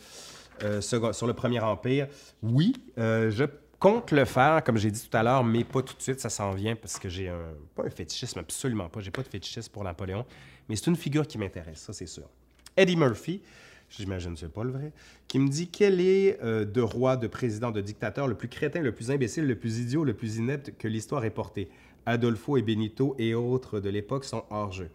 [0.63, 2.07] euh, sur le Premier Empire?
[2.41, 3.45] Oui, euh, je
[3.79, 6.29] compte le faire, comme j'ai dit tout à l'heure, mais pas tout de suite, ça
[6.29, 8.99] s'en vient parce que j'ai un, pas un fétichisme, absolument pas.
[9.01, 10.25] J'ai pas de fétichisme pour Napoléon,
[10.69, 12.29] mais c'est une figure qui m'intéresse, ça c'est sûr.
[12.75, 13.41] Eddie Murphy,
[13.97, 14.91] j'imagine c'est pas le vrai,
[15.27, 18.81] qui me dit quel est euh, de roi, de président, de dictateur le plus crétin,
[18.81, 21.69] le plus imbécile, le plus idiot, le plus inepte que l'histoire ait porté.
[22.05, 24.89] Adolfo et Benito et autres de l'époque sont hors jeu.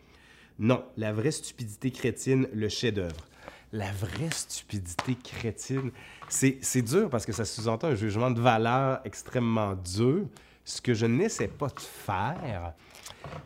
[0.59, 3.29] Non, la vraie stupidité chrétienne, le chef-d'œuvre
[3.73, 5.91] la vraie stupidité crétine.
[6.29, 10.27] C'est dur parce que ça sous-entend un jugement de valeur extrêmement dur,
[10.65, 12.75] ce que je n'essaie pas de faire.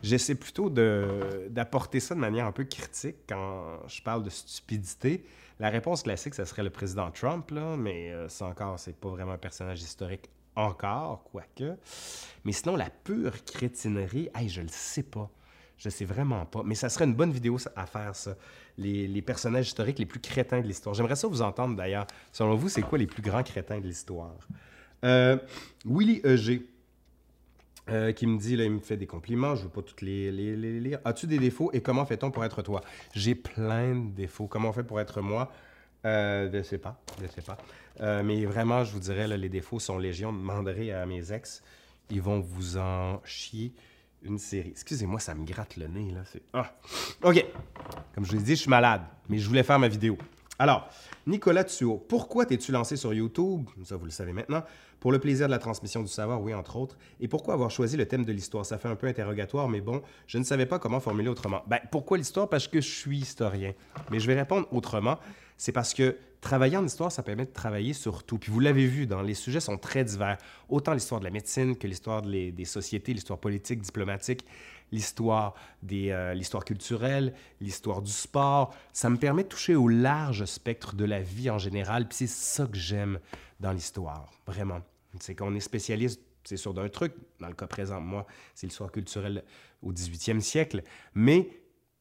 [0.03, 5.25] J'essaie plutôt d'apporter ça de manière un peu critique quand je parle de stupidité.
[5.61, 9.09] La réponse classique, ça serait le président Trump, là, mais euh, ça encore, c'est pas
[9.09, 11.77] vraiment un personnage historique encore, quoique.
[12.45, 15.31] Mais sinon, la pure crétinerie, hey, je le sais pas.
[15.79, 16.63] Je sais vraiment pas.
[16.65, 18.37] Mais ça serait une bonne vidéo à faire, ça.
[18.79, 20.95] Les, personnages historiques les plus crétins de l'histoire.
[20.95, 22.07] J'aimerais ça vous entendre d'ailleurs.
[22.31, 24.37] Selon vous, c'est quoi les plus grands crétins de l'histoire?
[25.05, 25.37] Euh,
[25.85, 26.63] Willy EG.
[27.93, 30.01] Euh, qui me dit, là, il me fait des compliments, je ne veux pas toutes
[30.01, 30.99] les, lire.
[31.05, 32.81] As-tu des défauts et comment fait-on pour être toi?
[33.15, 34.47] J'ai plein de défauts.
[34.47, 35.53] Comment on fait pour être moi?
[36.07, 37.59] Euh, je ne sais pas, je sais pas.
[38.01, 40.33] Euh, mais vraiment, je vous dirais, là, les défauts sont légion.
[40.33, 41.63] Demanderez à mes ex,
[42.09, 43.75] ils vont vous en chier
[44.23, 44.71] une série.
[44.71, 46.23] Excusez-moi, ça me gratte le nez, là.
[46.55, 46.73] Ah.
[47.23, 47.45] OK.
[48.15, 50.17] Comme je vous l'ai dit, je suis malade, mais je voulais faire ma vidéo.
[50.59, 50.89] Alors,
[51.27, 53.69] Nicolas Tuo, pourquoi t'es-tu lancé sur YouTube?
[53.85, 54.63] Ça, vous le savez maintenant.
[55.01, 56.97] Pour le plaisir de la transmission du savoir, oui, entre autres.
[57.21, 58.65] Et pourquoi avoir choisi le thème de l'histoire?
[58.65, 61.63] Ça fait un peu interrogatoire, mais bon, je ne savais pas comment formuler autrement.
[61.67, 62.49] Ben, pourquoi l'histoire?
[62.49, 63.73] Parce que je suis historien.
[64.11, 65.19] Mais je vais répondre autrement.
[65.57, 68.39] C'est parce que travailler en histoire, ça permet de travailler sur tout.
[68.39, 70.39] Puis vous l'avez vu, dans les sujets sont très divers.
[70.69, 74.45] Autant l'histoire de la médecine que l'histoire des sociétés, l'histoire politique, diplomatique.
[74.93, 75.55] L'histoire
[75.91, 78.75] euh, l'histoire culturelle, l'histoire du sport.
[78.93, 82.07] Ça me permet de toucher au large spectre de la vie en général.
[82.07, 83.19] Puis c'est ça que j'aime
[83.59, 84.81] dans l'histoire, vraiment.
[85.19, 87.15] C'est qu'on est spécialiste, c'est sûr, d'un truc.
[87.41, 89.43] Dans le cas présent, moi, c'est l'histoire culturelle
[89.83, 90.83] au 18e siècle.
[91.15, 91.49] Mais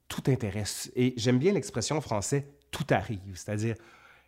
[0.08, 0.92] tout intéresse.
[0.96, 3.76] Et j'aime bien l'expression française «tout arrive», c'est-à-dire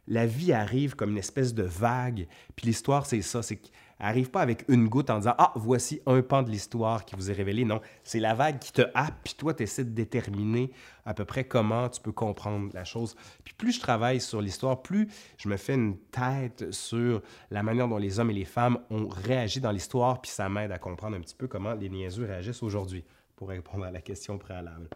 [0.08, 2.28] la vie arrive comme une espèce de vague.
[2.56, 3.60] Puis l'histoire, c'est ça, c'est
[3.99, 7.29] arrive pas avec une goutte en disant Ah, voici un pan de l'histoire qui vous
[7.29, 7.65] est révélé.
[7.65, 10.71] Non, c'est la vague qui te happe, puis toi, tu essaies de déterminer
[11.06, 13.15] à peu près comment tu peux comprendre la chose.
[13.43, 17.88] Puis plus je travaille sur l'histoire, plus je me fais une tête sur la manière
[17.88, 21.15] dont les hommes et les femmes ont réagi dans l'histoire, puis ça m'aide à comprendre
[21.17, 23.03] un petit peu comment les niaiseux réagissent aujourd'hui,
[23.36, 24.88] pour répondre à la question préalable.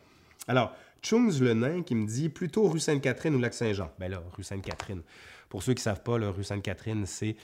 [0.47, 3.91] Alors, Chungs le nain qui me dit plutôt rue Sainte-Catherine ou lac Saint-Jean.
[3.99, 5.01] Ben là, rue Sainte-Catherine.
[5.49, 7.35] Pour ceux qui ne savent pas, la rue Sainte-Catherine, c'est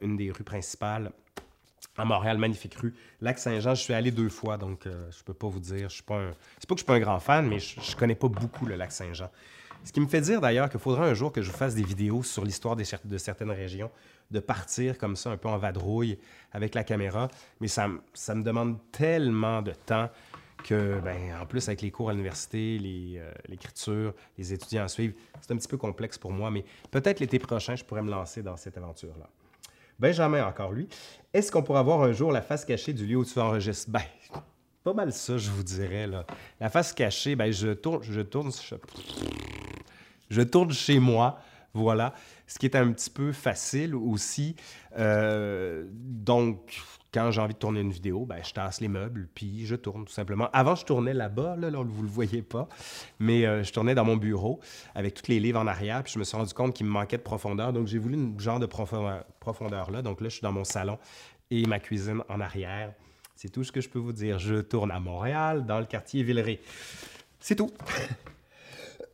[0.00, 1.12] une des rues principales
[1.96, 2.94] à Montréal, magnifique rue.
[3.20, 5.88] Lac Saint-Jean, je suis allé deux fois, donc euh, je peux pas vous dire.
[5.88, 7.96] Je suis pas C'est pas que je suis pas un grand fan, mais je, ne
[7.96, 9.30] connais pas beaucoup le lac Saint-Jean.
[9.84, 12.22] Ce qui me fait dire d'ailleurs qu'il faudra un jour que je fasse des vidéos
[12.22, 13.90] sur l'histoire de certaines régions,
[14.30, 16.18] de partir comme ça un peu en vadrouille
[16.52, 17.28] avec la caméra,
[17.60, 20.10] mais ça, ça me demande tellement de temps
[20.64, 25.14] que, ben, en plus, avec les cours à l'université, euh, l'écriture, les, étudiants à suivre,
[25.40, 28.42] c'est un petit peu complexe pour moi, mais peut-être l'été prochain, je pourrais me lancer
[28.42, 29.28] dans cette aventure-là.
[29.98, 30.88] Benjamin, encore lui.
[31.32, 33.90] Est-ce qu'on pourra voir un jour la face cachée du lieu où tu enregistres?
[33.90, 34.02] Ben,
[34.84, 36.06] pas mal ça, je vous dirais.
[36.06, 36.24] Là.
[36.60, 38.50] La face cachée, ben, je tourne, je tourne,
[40.30, 41.40] je tourne chez moi,
[41.74, 42.14] voilà.
[42.46, 44.56] Ce qui est un petit peu facile aussi.
[44.96, 46.80] Euh, donc,
[47.12, 50.04] quand j'ai envie de tourner une vidéo, ben, je tasse les meubles, puis je tourne
[50.04, 50.48] tout simplement.
[50.52, 52.68] Avant, je tournais là-bas, là, là vous ne le voyez pas,
[53.18, 54.60] mais euh, je tournais dans mon bureau
[54.94, 57.16] avec tous les livres en arrière, puis je me suis rendu compte qu'il me manquait
[57.16, 60.02] de profondeur, donc j'ai voulu une genre de profondeur, là.
[60.02, 60.98] Donc là, je suis dans mon salon
[61.50, 62.92] et ma cuisine en arrière.
[63.34, 64.38] C'est tout ce que je peux vous dire.
[64.38, 66.60] Je tourne à Montréal, dans le quartier Villeray.
[67.38, 67.70] C'est tout.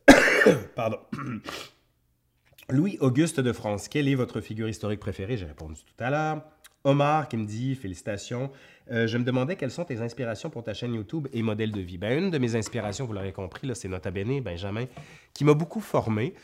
[0.75, 0.97] Pardon.
[2.69, 5.37] Louis-Auguste de France, quelle est votre figure historique préférée?
[5.37, 6.41] J'ai répondu tout à l'heure.
[6.85, 8.51] Omar qui me dit Félicitations.
[8.91, 11.81] Euh, je me demandais quelles sont tes inspirations pour ta chaîne YouTube et modèle de
[11.81, 11.97] vie.
[11.97, 14.85] Ben, une de mes inspirations, vous l'aurez compris, c'est Nota Bene, Benjamin,
[15.33, 16.35] qui m'a beaucoup formé.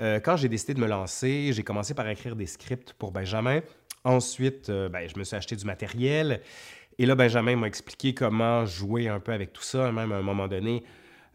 [0.00, 3.60] Euh, quand j'ai décidé de me lancer, j'ai commencé par écrire des scripts pour Benjamin.
[4.02, 6.40] Ensuite, euh, ben, je me suis acheté du matériel.
[6.98, 9.92] Et là, Benjamin m'a expliqué comment jouer un peu avec tout ça.
[9.92, 10.82] Même à un moment donné,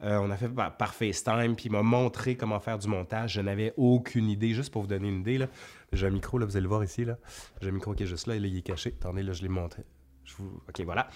[0.05, 3.33] on a fait par, FaceTime, puis il m'a montré comment faire du montage.
[3.33, 5.47] Je n'avais aucune idée, juste pour vous donner une idée.
[5.91, 7.05] J'ai un micro, là, vous allez le voir ici.
[7.05, 7.17] Là.
[7.61, 8.93] J'ai un micro qui est juste là, et là, il est caché.
[8.99, 9.83] Attendez, là, je l'ai montré.
[10.23, 10.33] Je.
[10.41, 11.07] OK, voilà.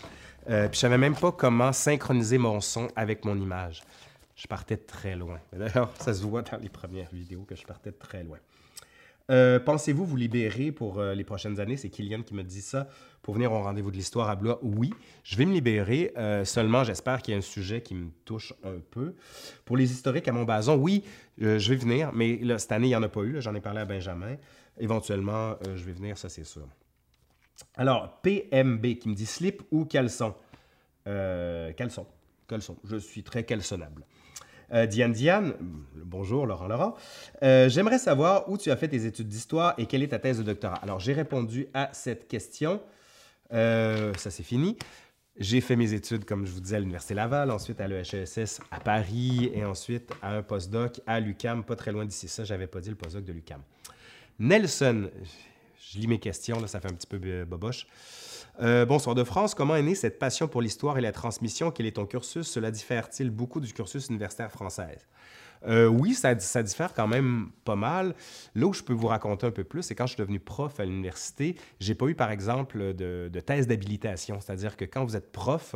[0.49, 3.83] Euh, puis je savais même pas comment synchroniser mon son avec mon image.
[4.35, 5.39] Je partais très loin.
[5.53, 8.37] D'ailleurs, ça se voit dans les premières vidéos que je partais très loin.
[9.29, 11.77] Euh, pensez-vous vous libérer pour euh, les prochaines années?
[11.77, 12.87] C'est Kylian qui me dit ça.
[13.21, 14.91] Pour venir au rendez-vous de l'histoire à Blois, oui,
[15.23, 16.11] je vais me libérer.
[16.17, 19.13] Euh, seulement, j'espère qu'il y a un sujet qui me touche un peu.
[19.65, 21.03] Pour les historiques à Montbazon, oui,
[21.37, 23.41] je vais venir, mais cette année, il n'y en a pas eu.
[23.41, 24.35] J'en ai parlé à Benjamin.
[24.79, 26.67] Éventuellement, je vais venir, ça c'est sûr.
[27.75, 30.33] Alors, PMB qui me dit slip ou caleçon?
[31.05, 32.07] caleçon.
[32.47, 32.77] Caleçon.
[32.83, 34.05] Je suis très caleçonnable.
[34.71, 35.53] Euh, Diane Diane,
[35.95, 36.95] bonjour Laurent Laurent.
[37.41, 40.37] Euh, j'aimerais savoir où tu as fait tes études d'histoire et quelle est ta thèse
[40.37, 40.75] de doctorat.
[40.83, 42.79] Alors, j'ai répondu à cette question.
[43.51, 44.77] Euh, ça, c'est fini.
[45.37, 48.79] J'ai fait mes études, comme je vous disais, à l'Université Laval, ensuite à l'EHESS à
[48.79, 52.27] Paris et ensuite à un postdoc à l'UCAM, pas très loin d'ici.
[52.27, 53.61] Ça, j'avais pas dit le postdoc de l'UCAM.
[54.37, 55.09] Nelson,
[55.79, 57.87] je lis mes questions, là, ça fait un petit peu boboche.
[58.61, 61.71] Euh, bonsoir de France, comment est née cette passion pour l'histoire et la transmission?
[61.71, 62.47] Quel est ton cursus?
[62.47, 64.97] Cela diffère-t-il beaucoup du cursus universitaire français?
[65.67, 68.15] Euh, oui, ça, diffère quand même pas mal.
[68.55, 70.79] Là où je peux vous raconter un peu plus, c'est quand je suis devenu prof
[70.79, 74.39] à l'université, j'ai pas eu, par exemple, de, thèse d'habilitation.
[74.41, 75.75] C'est-à-dire que quand vous êtes prof,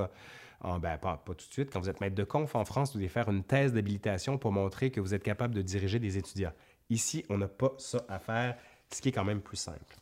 [0.62, 3.10] ben, pas, tout de suite, quand vous êtes maître de conf en France, vous devez
[3.10, 6.54] faire une thèse d'habilitation pour montrer que vous êtes capable de diriger des étudiants.
[6.90, 8.56] Ici, on n'a pas ça à faire,
[8.94, 9.98] ce qui est quand même plus simple.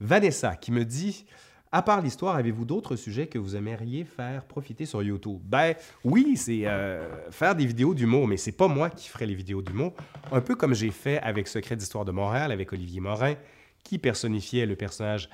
[0.00, 1.26] Vanessa qui me dit
[1.74, 5.40] à part l'histoire, avez-vous d'autres sujets que vous aimeriez faire profiter sur YouTube?
[5.42, 9.34] Ben oui, c'est euh, faire des vidéos d'humour, mais c'est pas moi qui ferai les
[9.34, 9.92] vidéos d'humour.
[10.30, 13.34] Un peu comme j'ai fait avec Secret d'Histoire de Montréal, avec Olivier Morin,
[13.82, 15.28] qui personnifiait le personnage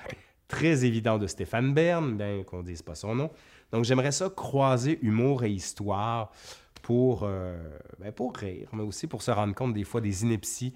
[0.47, 3.29] très évident de Stéphane Bern, bien qu'on dise pas son nom.
[3.71, 6.31] Donc j'aimerais ça croiser humour et histoire
[6.81, 7.55] pour, euh,
[7.99, 10.73] ben, pour rire, mais aussi pour se rendre compte des fois des inepties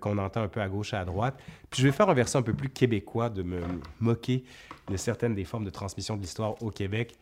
[0.00, 1.38] qu'on entend un peu à gauche et à droite.
[1.70, 3.60] Puis je vais faire un version un peu plus québécois, de me
[4.00, 4.44] moquer
[4.88, 7.14] de certaines des formes de transmission de l'histoire au Québec.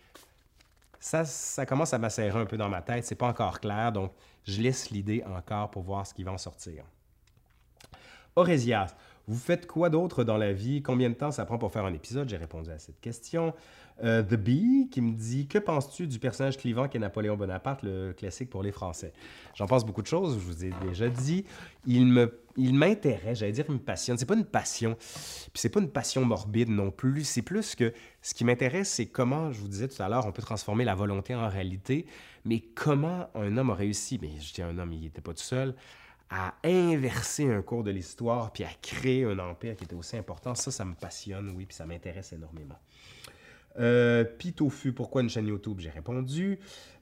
[1.00, 3.04] Ça, ça commence à m'asserrer un peu dans ma tête.
[3.04, 4.12] C'est pas encore clair, donc
[4.44, 6.84] je laisse l'idée encore pour voir ce qui va en sortir.
[8.34, 8.94] Orésias,
[9.28, 10.80] Vous faites quoi d'autre dans la vie?
[10.82, 12.30] Combien de temps ça prend pour faire un épisode?
[12.30, 13.52] J'ai répondu à cette question.
[14.04, 17.82] Euh, The Bee qui me dit Que penses-tu du personnage clivant qui est Napoléon Bonaparte,
[17.82, 19.12] le classique pour les Français?
[19.54, 21.44] J'en pense beaucoup de choses, je vous ai déjà dit.
[21.86, 24.16] Il me, il m'intéresse, j'allais dire, il me passionne.
[24.16, 27.24] C'est pas une passion, puis c'est pas une passion morbide non plus.
[27.24, 27.92] C'est plus que
[28.22, 30.94] ce qui m'intéresse, c'est comment, je vous disais tout à l'heure, on peut transformer la
[30.94, 32.06] volonté en réalité,
[32.44, 34.18] mais comment un homme a réussi.
[34.22, 35.74] Mais je dis un homme, il n'était pas tout seul
[36.30, 40.54] à inverser un cours de l'histoire puis à créer un empire qui était aussi important,
[40.54, 42.78] ça, ça me passionne, oui, puis ça m'intéresse énormément.
[43.78, 45.78] Euh, Pitofu, pourquoi une chaîne YouTube?
[45.80, 46.58] J'ai répondu.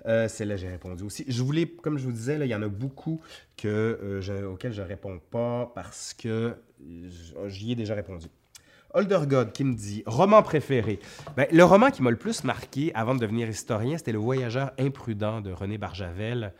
[0.06, 1.24] Euh, Celle-là, j'ai répondu aussi.
[1.26, 3.20] Je voulais, comme je vous disais, il y en a beaucoup
[3.56, 3.68] que,
[4.02, 6.54] euh, auxquels je ne réponds pas parce que
[7.48, 8.26] j'y ai déjà répondu.
[8.94, 11.00] Older God qui me dit roman préféré.
[11.36, 14.72] Ben, le roman qui m'a le plus marqué avant de devenir historien, c'était Le Voyageur
[14.78, 16.54] imprudent de René Barjavel.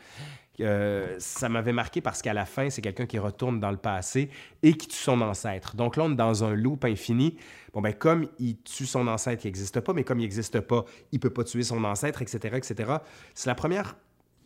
[0.60, 4.30] Euh, ça m'avait marqué parce qu'à la fin, c'est quelqu'un qui retourne dans le passé
[4.62, 5.76] et qui tue son ancêtre.
[5.76, 7.36] Donc là, on est dans un loop infini.
[7.72, 10.84] Bon, ben, comme il tue son ancêtre qui n'existe pas, mais comme il n'existe pas,
[11.12, 12.96] il ne peut pas tuer son ancêtre, etc., etc.
[13.34, 13.96] C'est la première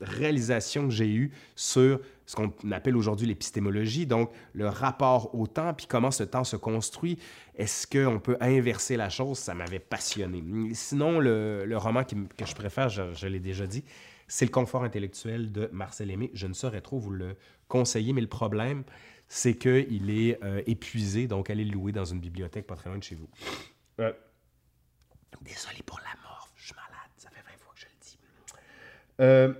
[0.00, 5.74] réalisation que j'ai eue sur ce qu'on appelle aujourd'hui l'épistémologie, donc le rapport au temps,
[5.74, 7.18] puis comment ce temps se construit.
[7.56, 9.38] Est-ce qu'on peut inverser la chose?
[9.38, 10.42] Ça m'avait passionné.
[10.72, 13.84] Sinon, le, roman que je préfère, je l'ai déjà dit,
[14.30, 16.30] c'est le confort intellectuel de Marcel Aimé.
[16.34, 17.34] Je ne saurais trop vous le
[17.66, 18.84] conseiller, mais le problème,
[19.26, 22.98] c'est qu'il est euh, épuisé, donc allez le louer dans une bibliothèque pas très loin
[22.98, 23.28] de chez vous.
[23.98, 24.12] Euh,
[25.42, 28.18] désolé pour la mort, je suis malade, ça fait 20 fois que je le dis.
[29.20, 29.52] Euh,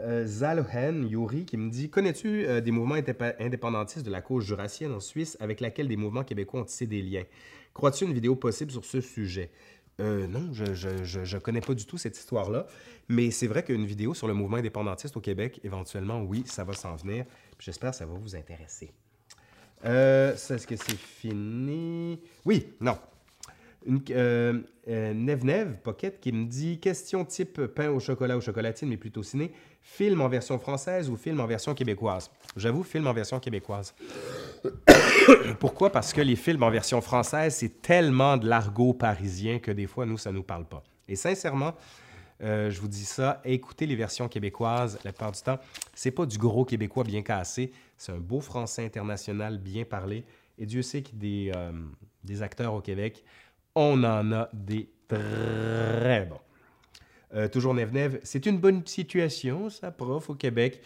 [0.00, 2.96] euh Zalohen Yuri qui me dit Connais-tu des mouvements
[3.38, 7.00] indépendantistes de la cause jurassienne en Suisse avec laquelle des mouvements québécois ont tissé des
[7.00, 7.24] liens?
[7.72, 9.50] Crois-tu une vidéo possible sur ce sujet?
[10.00, 12.66] Euh, non, je ne connais pas du tout cette histoire-là.
[13.08, 16.72] Mais c'est vrai qu'une vidéo sur le mouvement indépendantiste au Québec, éventuellement, oui, ça va
[16.72, 17.24] s'en venir.
[17.58, 18.92] J'espère que ça va vous intéresser.
[19.84, 22.20] Euh, Est-ce que c'est fini?
[22.44, 22.96] Oui, non.
[23.86, 28.96] Une, euh, euh, Pocket qui me dit question type pain au chocolat ou chocolatine, mais
[28.96, 29.52] plutôt ciné.
[29.80, 32.30] Film en version française ou film en version québécoise?
[32.56, 33.94] J'avoue, film en version québécoise.
[35.60, 35.90] Pourquoi?
[35.90, 40.04] Parce que les films en version française, c'est tellement de l'argot parisien que des fois,
[40.04, 40.82] nous, ça ne nous parle pas.
[41.08, 41.74] Et sincèrement,
[42.42, 45.58] euh, je vous dis ça, écoutez les versions québécoises la plupart du temps.
[45.94, 50.24] C'est pas du gros québécois bien cassé, c'est un beau français international bien parlé.
[50.58, 51.72] Et Dieu sait qu'il y a
[52.22, 53.24] des acteurs au Québec,
[53.74, 56.40] on en a des très bons.
[57.34, 60.80] Euh, toujours Nev c'est une bonne situation, ça, prof, au Québec?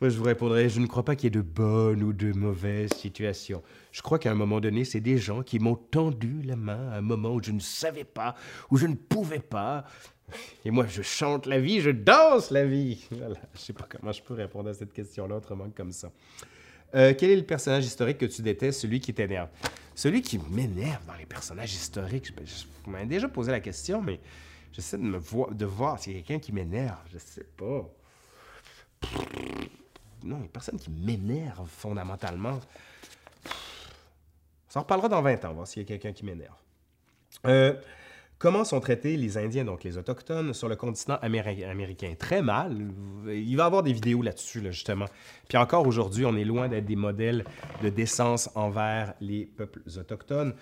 [0.00, 2.32] Moi, je vous répondrais, je ne crois pas qu'il y ait de bonnes ou de
[2.32, 3.62] mauvaises situations.
[3.92, 6.96] Je crois qu'à un moment donné, c'est des gens qui m'ont tendu la main à
[6.96, 8.34] un moment où je ne savais pas,
[8.70, 9.84] où je ne pouvais pas.
[10.64, 13.06] Et moi, je chante la vie, je danse la vie.
[13.12, 13.36] Voilà.
[13.54, 16.10] Je sais pas comment je peux répondre à cette question-là autrement que comme ça.
[16.94, 19.48] Euh, quel est le personnage historique que tu détestes, celui qui t'énerve?
[19.94, 24.20] Celui qui m'énerve dans les personnages historiques, je, je, déjà posé la question, mais
[24.72, 26.98] j'essaie de, me voir, de voir s'il y a quelqu'un qui m'énerve.
[27.12, 27.88] Je sais pas
[30.24, 32.58] non, il n'y a personne qui m'énerve fondamentalement.
[34.68, 36.56] Ça en reparlera dans 20 ans, voir s'il y a quelqu'un qui m'énerve.
[37.46, 37.74] Euh,
[38.38, 42.14] comment sont traités les Indiens, donc les Autochtones, sur le continent américain?
[42.18, 42.76] Très mal.
[43.26, 45.06] Il va y avoir des vidéos là-dessus, justement.
[45.48, 47.44] Puis encore aujourd'hui, on est loin d'être des modèles
[47.82, 50.54] de décence envers les peuples autochtones.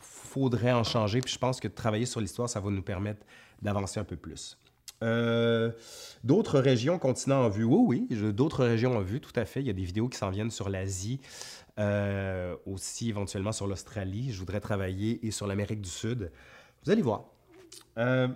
[0.00, 3.24] Faudrait en changer, puis je pense que travailler sur l'histoire, ça va nous permettre
[3.62, 4.58] d'avancer un peu plus.
[5.02, 5.70] Euh,
[6.22, 9.60] d'autres régions, continents en vue, oui, oui, d'autres régions en vue, tout à fait.
[9.60, 11.20] Il y a des vidéos qui s'en viennent sur l'Asie,
[11.78, 14.32] euh, aussi éventuellement sur l'Australie.
[14.32, 16.30] Je voudrais travailler et sur l'Amérique du Sud.
[16.84, 17.24] Vous allez voir.
[17.98, 18.28] Euh,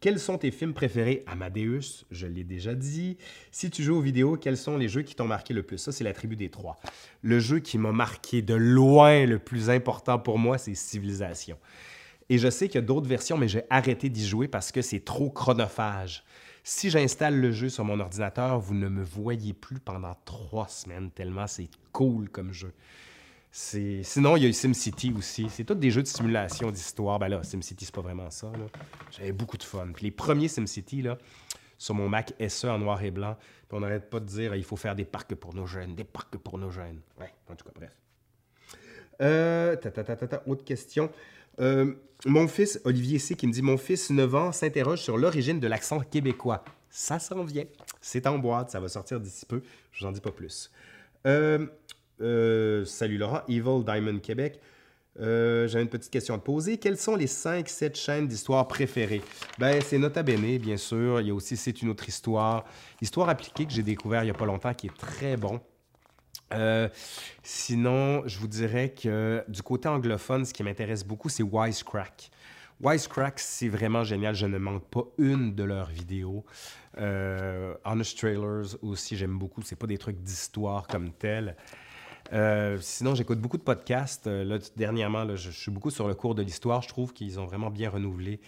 [0.00, 1.24] quels sont tes films préférés?
[1.26, 3.16] Amadeus, je l'ai déjà dit.
[3.50, 5.78] Si tu joues aux vidéos, quels sont les jeux qui t'ont marqué le plus?
[5.78, 6.78] Ça, c'est la tribu des trois.
[7.22, 11.58] Le jeu qui m'a marqué de loin le plus important pour moi, c'est Civilisation.
[12.28, 14.82] Et je sais qu'il y a d'autres versions, mais j'ai arrêté d'y jouer parce que
[14.82, 16.22] c'est trop chronophage.
[16.62, 21.10] Si j'installe le jeu sur mon ordinateur, vous ne me voyez plus pendant trois semaines,
[21.10, 22.72] tellement c'est cool comme jeu.
[23.50, 25.48] Sinon, il y a eu SimCity aussi.
[25.50, 27.18] C'est tous des jeux de simulation d'histoire.
[27.18, 28.52] Ben là, SimCity, c'est pas vraiment ça.
[29.10, 29.88] J'avais beaucoup de fun.
[30.00, 31.18] Les premiers SimCity, là,
[31.78, 33.36] sur mon Mac SE en noir et blanc,
[33.68, 36.04] puis on n'arrête pas de dire il faut faire des parcs pour nos jeunes, des
[36.04, 37.00] parcs pour nos jeunes.
[37.18, 37.92] Ouais, en tout cas, bref.
[39.20, 41.10] Euh, ta, autre question.
[41.60, 41.94] Euh,
[42.24, 45.66] mon fils, Olivier C, qui me dit Mon fils, 9 ans, s'interroge sur l'origine de
[45.66, 46.64] l'accent québécois.
[46.90, 47.64] Ça s'en vient.
[48.00, 49.62] C'est en boîte, ça va sortir d'ici peu.
[49.92, 50.70] Je vous en dis pas plus.
[51.26, 51.66] Euh,
[52.20, 54.60] euh, salut Laurent, Evil Diamond Québec.
[55.20, 56.78] J'ai une petite question à te poser.
[56.78, 59.22] Quelles sont les 5-7 chaînes d'histoire préférées?
[59.58, 61.20] Ben, c'est Nota Bene, bien sûr.
[61.20, 62.64] Il y a aussi C'est une autre histoire.
[63.00, 65.60] Histoire appliquée que j'ai découvert il n'y a pas longtemps, qui est très bon.
[66.52, 66.88] Euh,
[67.42, 72.30] sinon, je vous dirais que du côté anglophone, ce qui m'intéresse beaucoup, c'est Wisecrack.
[72.80, 74.34] Wisecrack, c'est vraiment génial.
[74.34, 76.44] Je ne manque pas une de leurs vidéos.
[76.98, 79.62] Euh, Honest Trailers aussi, j'aime beaucoup.
[79.62, 81.56] C'est pas des trucs d'histoire comme tel.
[82.32, 84.26] Euh, sinon, j'écoute beaucoup de podcasts.
[84.26, 86.82] Euh, là, dernièrement, je, suis beaucoup sur le cours de l'histoire.
[86.82, 88.40] Je trouve qu'ils ont vraiment bien renouvelé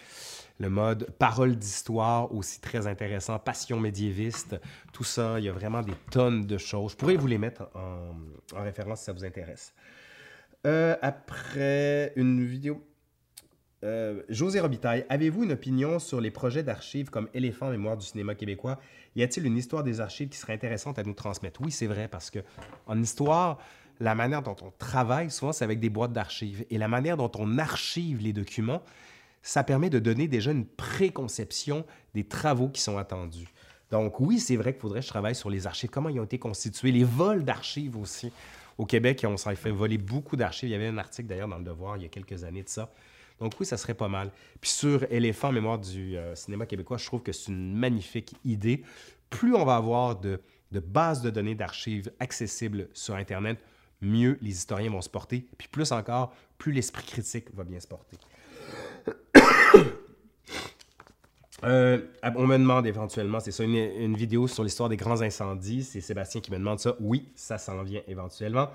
[0.58, 4.56] le mode parole d'histoire, aussi très intéressant, passion médiéviste,
[4.92, 5.38] tout ça.
[5.38, 6.92] Il y a vraiment des tonnes de choses.
[6.92, 9.72] Je pourrais vous les mettre en, en référence si ça vous intéresse.
[10.66, 12.84] Euh, après, une vidéo.
[14.28, 18.78] José Robitaille, avez-vous une opinion sur les projets d'archives comme Éléphant Mémoire du cinéma québécois
[19.16, 21.60] y a-t-il une histoire des archives qui serait intéressante à nous transmettre?
[21.60, 22.40] Oui, c'est vrai, parce que
[22.86, 23.58] en histoire,
[23.98, 26.64] la manière dont on travaille, souvent, c'est avec des boîtes d'archives.
[26.70, 28.82] Et la manière dont on archive les documents,
[29.42, 31.84] ça permet de donner déjà une préconception
[32.14, 33.48] des travaux qui sont attendus.
[33.90, 36.24] Donc oui, c'est vrai qu'il faudrait que je travaille sur les archives, comment ils ont
[36.24, 38.32] été constitués, les vols d'archives aussi.
[38.78, 40.68] Au Québec, on s'en fait voler beaucoup d'archives.
[40.68, 42.68] Il y avait un article d'ailleurs dans le Devoir il y a quelques années de
[42.68, 42.90] ça
[43.40, 44.30] donc oui, ça serait pas mal.
[44.60, 48.82] Puis sur Éléphant, mémoire du euh, cinéma québécois, je trouve que c'est une magnifique idée.
[49.30, 53.58] Plus on va avoir de, bases de données d'archives accessibles sur Internet,
[54.02, 55.46] mieux les historiens vont se porter.
[55.56, 58.16] Puis plus encore, plus l'esprit critique va bien se porter.
[61.62, 62.00] Euh,
[62.36, 65.84] on me demande éventuellement, c'est ça, une, une, vidéo sur l'histoire des grands incendies.
[65.84, 66.96] C'est Sébastien qui me demande ça.
[67.00, 68.70] Oui, ça s'en vient éventuellement.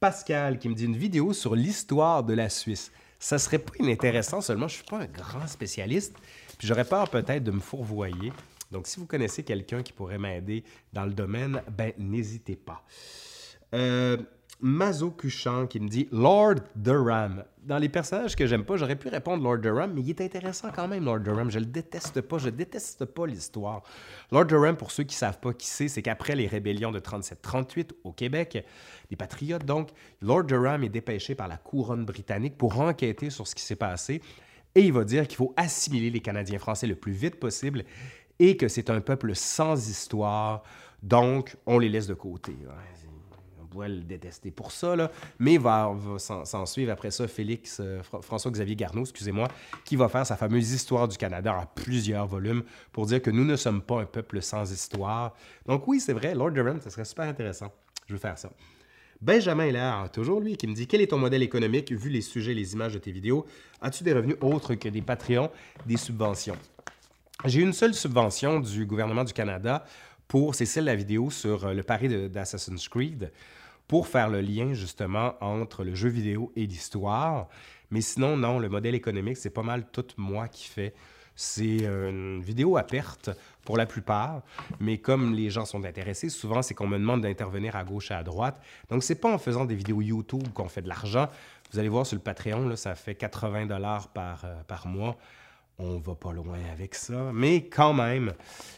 [0.00, 4.40] Pascal qui me dit une vidéo sur l'histoire de la Suisse ça serait pas inintéressant,
[4.40, 6.14] seulement je suis pas un grand spécialiste,
[6.58, 8.32] puis j'aurais peur peut-être de me fourvoyer.
[8.70, 12.82] Donc, si vous connaissez quelqu'un qui pourrait m'aider dans le domaine, ben n'hésitez pas.
[13.74, 14.16] Euh,
[14.60, 17.44] Mazo Cuchan qui me dit Lord Durham.
[17.62, 20.70] Dans les personnages que j'aime pas, j'aurais pu répondre Lord Durham, mais il est intéressant
[20.74, 21.50] quand même, Lord Durham.
[21.50, 23.82] Je le déteste pas, je déteste pas l'histoire.
[24.30, 27.90] Lord Durham, pour ceux qui savent pas qui c'est, c'est qu'après les rébellions de 37-38
[28.04, 28.64] au Québec,
[29.10, 29.90] des patriotes donc,
[30.20, 34.20] Lord Durham est dépêché par la couronne britannique pour enquêter sur ce qui s'est passé
[34.74, 37.84] et il va dire qu'il faut assimiler les Canadiens français le plus vite possible
[38.38, 40.62] et que c'est un peuple sans histoire,
[41.02, 42.56] donc on les laisse de côté
[43.74, 45.10] pourrait le détester pour ça, là,
[45.40, 49.48] mais va, va s'en suivre après ça Félix, euh, François-Xavier Garneau, excusez-moi,
[49.84, 52.62] qui va faire sa fameuse Histoire du Canada en plusieurs volumes
[52.92, 55.34] pour dire que nous ne sommes pas un peuple sans histoire.
[55.66, 57.72] Donc oui, c'est vrai, Lord Durham, ça serait super intéressant.
[58.06, 58.48] Je veux faire ça.
[59.20, 62.54] Benjamin Hilaire, toujours lui, qui me dit Quel est ton modèle économique vu les sujets,
[62.54, 63.44] les images de tes vidéos?
[63.80, 65.50] As-tu des revenus autres que des Patreons,
[65.84, 66.56] des subventions
[67.44, 69.84] J'ai une seule subvention du gouvernement du Canada
[70.28, 73.30] pour, c'est celle de la vidéo sur euh, le pari d'Assassin's Creed
[73.88, 77.48] pour faire le lien justement entre le jeu vidéo et l'histoire.
[77.90, 80.94] Mais sinon, non, le modèle économique, c'est pas mal tout moi qui fais.
[81.36, 83.30] C'est euh, une vidéo à perte
[83.64, 84.42] pour la plupart,
[84.78, 88.14] mais comme les gens sont intéressés, souvent c'est qu'on me demande d'intervenir à gauche et
[88.14, 88.60] à droite.
[88.88, 91.28] Donc c'est pas en faisant des vidéos YouTube qu'on fait de l'argent.
[91.72, 95.16] Vous allez voir sur le Patreon, ça fait 80 dollars par, euh, par mois
[95.78, 97.30] on va pas loin avec ça.
[97.32, 98.32] Mais quand même,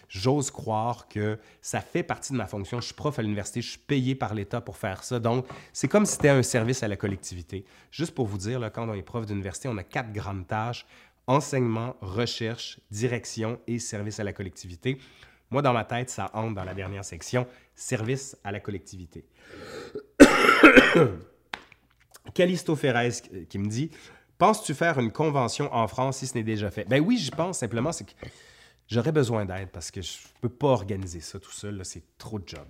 [0.08, 2.80] j'ose croire que ça fait partie de ma fonction.
[2.80, 5.18] Je suis prof à l'université, je suis payé par l'État pour faire ça.
[5.18, 7.64] Donc, c'est comme si c'était un service à la collectivité.
[7.90, 10.86] Juste pour vous dire, quand on est prof d'université, on a quatre grandes tâches
[11.26, 14.98] enseignement, recherche, direction et service à la collectivité.
[15.50, 19.24] Moi, dans ma tête, ça entre dans la dernière section, service à la collectivité.
[22.34, 23.10] Calisto Ferrez
[23.48, 23.90] qui me dit
[24.38, 26.84] Penses-tu faire une convention en France si ce n'est déjà fait?
[26.88, 27.58] Ben oui, j'y pense.
[27.58, 28.12] Simplement, c'est que
[28.88, 31.80] j'aurais besoin d'aide parce que je ne peux pas organiser ça tout seul.
[31.84, 32.66] C'est trop de job.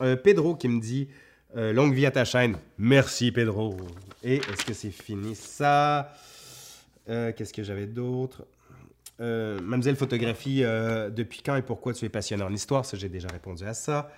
[0.00, 1.08] Euh, Pedro qui me dit
[1.56, 2.56] euh, Longue vie à ta chaîne.
[2.78, 3.76] Merci, Pedro.
[4.24, 6.12] Et est-ce que c'est fini ça?
[7.08, 8.44] Euh, qu'est-ce que j'avais d'autre?
[9.20, 12.84] Mademoiselle Photographie, depuis quand et pourquoi tu es passionné en histoire?
[12.84, 14.10] Ça, j'ai déjà répondu à ça.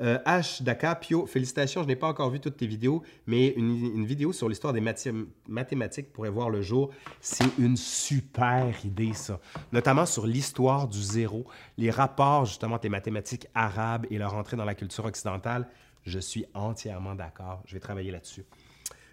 [0.00, 0.62] Euh, H.
[0.62, 4.72] Dakapio, félicitations, je n'ai pas encore vu toutes tes vidéos, mais une, vidéo sur l'histoire
[4.72, 4.82] des
[5.46, 6.90] mathématiques pourrait voir le jour.
[7.20, 9.40] C'est une super idée, ça.
[9.72, 11.46] Notamment sur l'histoire du zéro,
[11.76, 15.68] les rapports justement des mathématiques arabes et leur entrée dans la culture occidentale.
[16.04, 17.62] Je suis entièrement d'accord.
[17.66, 18.44] Je vais travailler là-dessus.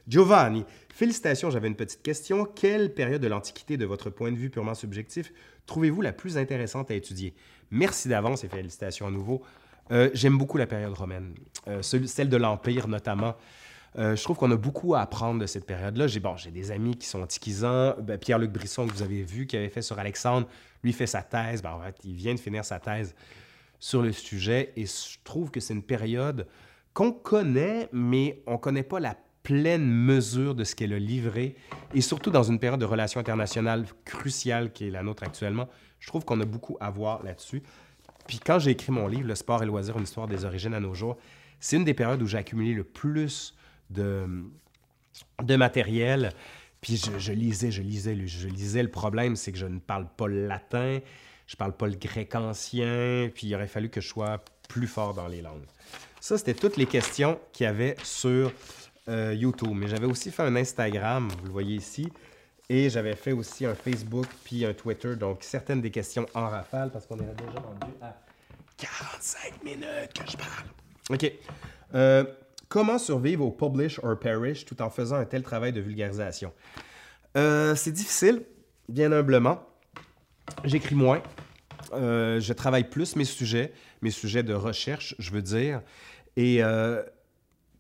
[0.08, 0.64] Giovanni,
[0.94, 2.46] félicitations, j'avais une petite question.
[2.46, 5.34] Quelle période de l'Antiquité, de votre point de vue purement subjectif,
[5.66, 7.34] trouvez-vous la plus intéressante à étudier?
[7.72, 9.44] Merci d'avance et félicitations à nouveau.
[9.92, 11.34] Euh, j'aime beaucoup la période romaine,
[11.68, 13.36] euh, celle de l'Empire notamment.
[13.98, 16.08] Euh, je trouve qu'on a beaucoup à apprendre de cette période-là.
[16.08, 17.96] J'ai bon, des amis qui sont antiquisants.
[18.00, 20.48] Ben, Pierre-Luc Brisson, que vous avez vu, qui avait fait sur Alexandre,
[20.84, 21.62] lui fait sa thèse.
[21.62, 23.16] Ben, en fait, il vient de finir sa thèse
[23.80, 24.72] sur le sujet.
[24.76, 26.48] Et je trouve que c'est une période
[26.94, 31.56] qu'on connaît, mais on ne connaît pas la pleine mesure de ce qu'elle a livré.
[31.94, 35.70] Et surtout dans une période de relations internationales cruciale qui est la nôtre actuellement,
[36.00, 37.64] je trouve qu'on a beaucoup à voir là-dessus.
[38.28, 40.80] Puis quand j'ai écrit mon livre, Le sport et loisir, une histoire des origines à
[40.80, 41.18] nos jours,
[41.60, 43.56] c'est une des périodes où j'ai accumulé le plus
[43.90, 44.28] de,
[45.58, 46.32] matériel.
[46.82, 48.84] Puis je, lisais, je lisais, je lisais.
[48.84, 51.00] Le problème, c'est que je ne parle pas le latin,
[51.48, 55.14] je parle pas le grec ancien, puis il aurait fallu que je sois plus fort
[55.14, 55.66] dans les langues.
[56.20, 58.52] Ça, c'était toutes les questions qu'il y avait sur
[59.08, 59.72] euh, YouTube.
[59.74, 62.12] Mais j'avais aussi fait un Instagram, vous le voyez ici,
[62.70, 65.16] et j'avais fait aussi un Facebook puis un Twitter.
[65.16, 68.16] Donc, certaines des questions en rafale, parce qu'on est déjà rendu à
[68.78, 70.68] 45 minutes que je parle.
[71.10, 71.32] OK.
[71.96, 72.26] Euh,
[72.68, 76.52] comment survivre au publish or perish tout en faisant un tel travail de vulgarisation?
[77.38, 78.44] Euh, c'est difficile,
[78.90, 79.64] bien humblement.
[80.66, 81.22] J'écris moins.
[81.94, 85.82] Euh, je travaille plus mes sujets, mes sujets de recherche, je veux dire.
[86.36, 86.62] Et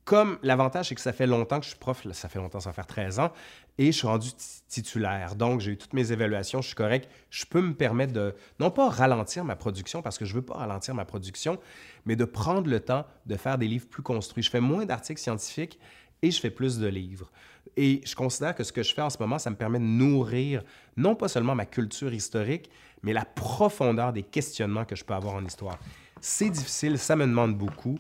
[0.08, 2.70] comme l'avantage, c'est que ça fait longtemps que je suis prof, ça fait longtemps, ça
[2.70, 3.34] va faire 13 ans,
[3.78, 4.30] et je suis rendu
[4.70, 5.36] titulaire.
[5.36, 7.10] Donc, j'ai eu toutes mes évaluations, je suis correct.
[7.30, 10.46] Je peux me permettre de, non pas ralentir ma production, parce que je ne veux
[10.46, 11.60] pas ralentir ma production,
[12.06, 14.44] mais de prendre le temps de faire des livres plus construits.
[14.44, 15.78] Je fais moins d'articles scientifiques
[16.22, 17.30] et je fais plus de livres.
[17.76, 19.84] Et je considère que ce que je fais en ce moment, ça me permet de
[19.84, 20.64] nourrir
[20.96, 22.72] non pas seulement ma culture historique,
[23.04, 25.78] mais la profondeur des questionnements que je peux avoir en histoire.
[26.22, 28.00] C'est difficile, ça me demande beaucoup.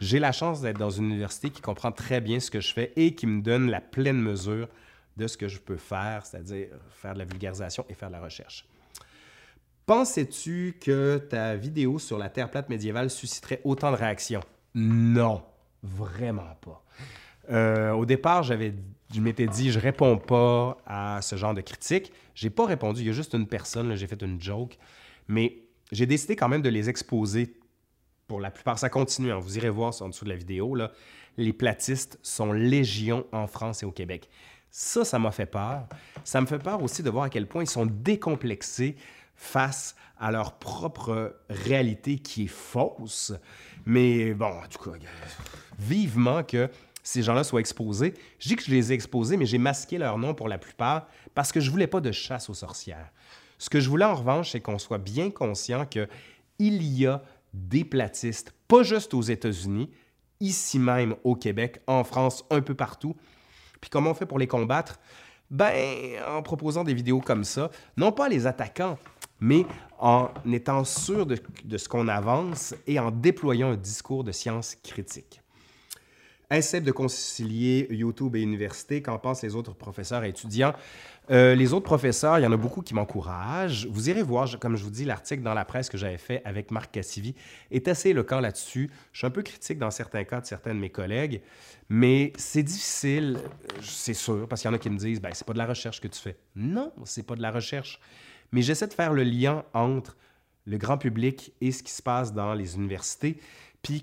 [0.00, 2.92] J'ai la chance d'être dans une université qui comprend très bien ce que je fais
[2.94, 4.68] et qui me donne la pleine mesure
[5.16, 8.20] de ce que je peux faire, c'est-à-dire faire de la vulgarisation et faire de la
[8.20, 8.64] recherche.
[9.86, 14.42] Pensais-tu que ta vidéo sur la Terre plate médiévale susciterait autant de réactions?
[14.74, 15.42] Non,
[15.82, 16.84] vraiment pas.
[17.50, 18.54] Euh, au départ, je
[19.20, 22.12] m'étais dit, je réponds pas à ce genre de critiques.
[22.34, 23.00] J'ai pas répondu.
[23.00, 24.78] Il y a juste une personne, j'ai fait une joke,
[25.26, 27.54] mais j'ai décidé quand même de les exposer
[28.28, 29.32] pour la plupart, ça continue.
[29.32, 29.38] Hein.
[29.38, 30.76] Vous irez voir en dessous de la vidéo.
[31.38, 34.28] Les platistes sont légion en France et au Québec.
[34.70, 35.88] Ça, ça m'a fait peur.
[36.24, 38.96] Ça me fait peur aussi de voir à quel point ils sont décomplexés
[39.34, 43.32] face à leur propre réalité qui est fausse.
[43.86, 44.98] Mais bon, en tout cas,
[45.78, 46.68] vivement que
[47.02, 48.12] ces gens-là soient exposés.
[48.38, 51.06] Je dis que je les ai exposés, mais j'ai masqué leur nom pour la plupart
[51.34, 53.10] parce que je voulais pas de chasse aux sorcières.
[53.56, 56.08] Ce que je voulais en revanche, c'est qu'on soit bien conscient qu'il
[56.58, 57.22] y a
[57.68, 59.90] des platistes, pas juste aux États-Unis,
[60.40, 63.16] ici même au Québec, en France, un peu partout.
[63.80, 64.98] Puis comment on fait pour les combattre?
[65.50, 68.98] Ben, en proposant des vidéos comme ça, non pas les attaquant,
[69.40, 69.64] mais
[69.98, 74.76] en étant sûr de, de ce qu'on avance et en déployant un discours de science
[74.82, 75.40] critique.
[76.50, 79.02] Essaie de concilier YouTube et université.
[79.02, 80.72] Qu'en pensent les autres professeurs et étudiants?
[81.30, 83.86] Euh, les autres professeurs, il y en a beaucoup qui m'encouragent.
[83.90, 86.70] Vous irez voir, comme je vous dis, l'article dans la presse que j'avais fait avec
[86.70, 87.34] Marc Cassivi
[87.70, 88.90] est assez éloquent là-dessus.
[89.12, 91.42] Je suis un peu critique dans certains cas de certains de mes collègues,
[91.90, 93.40] mais c'est difficile,
[93.82, 95.66] c'est sûr, parce qu'il y en a qui me disent ben, c'est pas de la
[95.66, 96.38] recherche que tu fais.
[96.56, 98.00] Non, c'est pas de la recherche.
[98.52, 100.16] Mais j'essaie de faire le lien entre
[100.64, 103.38] le grand public et ce qui se passe dans les universités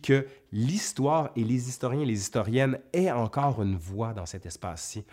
[0.02, 5.06] que l'histoire et les historiens et les historiennes aient encore une voix dans cet espace-ci.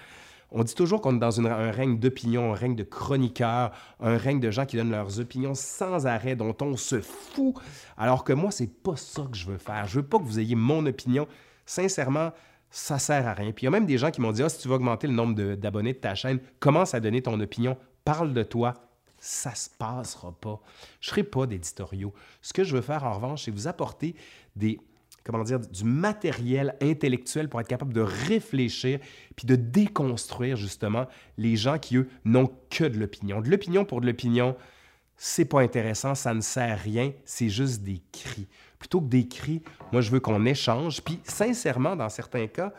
[0.54, 4.38] On dit toujours qu'on est dans un règne d'opinion, un règne de chroniqueurs, un règne
[4.38, 7.54] de gens qui donnent leurs opinions sans arrêt, dont on se fout.
[7.96, 9.86] Alors que moi, c'est pas ça que je veux faire.
[9.88, 11.26] Je veux pas que vous ayez mon opinion.
[11.64, 12.32] Sincèrement,
[12.70, 13.52] ça sert à rien.
[13.52, 15.06] Puis il y a même des gens qui m'ont dit ah, si tu veux augmenter
[15.06, 18.74] le nombre d'abonnés de, ta chaîne, commence à donner ton opinion, parle de toi.
[19.24, 20.60] Ça se passera pas.
[21.00, 22.12] Je ne ferai pas d'éditoriaux.
[22.40, 24.16] Ce que je veux faire en revanche, c'est vous apporter
[24.56, 24.80] des,
[25.22, 28.98] comment dire, du matériel intellectuel pour être capable de réfléchir
[29.36, 31.06] puis de déconstruire justement
[31.38, 33.40] les gens qui, eux, n'ont que de l'opinion.
[33.40, 34.56] De l'opinion pour de l'opinion,
[35.16, 38.48] c'est pas intéressant, ça ne sert à rien, c'est juste des cris.
[38.80, 39.62] Plutôt que des cris,
[39.92, 41.00] moi, je veux qu'on échange.
[41.00, 42.72] Puis, sincèrement, dans certains cas,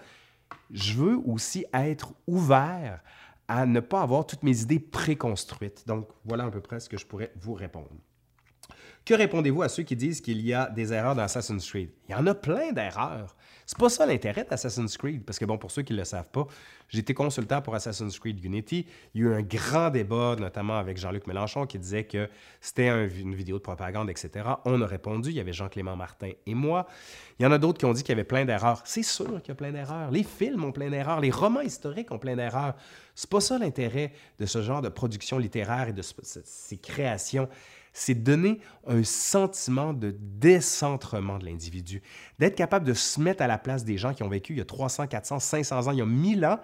[0.72, 3.00] je veux aussi être ouvert
[3.48, 5.86] à ne pas avoir toutes mes idées préconstruites.
[5.88, 7.90] Donc, voilà à peu près ce que je pourrais vous répondre.
[9.06, 11.90] Que répondez-vous à ceux qui disent qu'il y a des erreurs dans Assassin's Creed?
[12.08, 13.36] Il y en a plein d'erreurs.
[13.66, 16.30] C'est pas ça l'intérêt d'Assassin's Creed, parce que bon, pour ceux qui ne le savent
[16.30, 16.48] pas,
[17.00, 18.86] été consultant pour Assassin's Creed Unity.
[19.14, 22.30] Il y a eu un grand débat, notamment avec Jean-Luc Mélenchon, qui disait que
[22.62, 24.50] c'était une vidéo de propagande, etc.
[24.66, 26.88] On a répondu, il y avait Jean-Clément Martin et moi.
[27.40, 28.82] Il y en a d'autres qui ont dit qu'il y avait plein d'erreurs.
[28.86, 30.12] C'est sûr qu'il y a plein d'erreurs.
[30.12, 32.76] Les films ont plein d'erreurs, les romans historiques ont plein d'erreurs.
[33.16, 37.48] C'est pas ça l'intérêt de ce genre de production littéraire et de ces créations.
[37.94, 42.02] C'est donner un sentiment de décentrement de l'individu,
[42.40, 44.62] d'être capable de se mettre à la place des gens qui ont vécu il y
[44.62, 46.60] a 300, 400, 500 ans, il y a 1000 ans,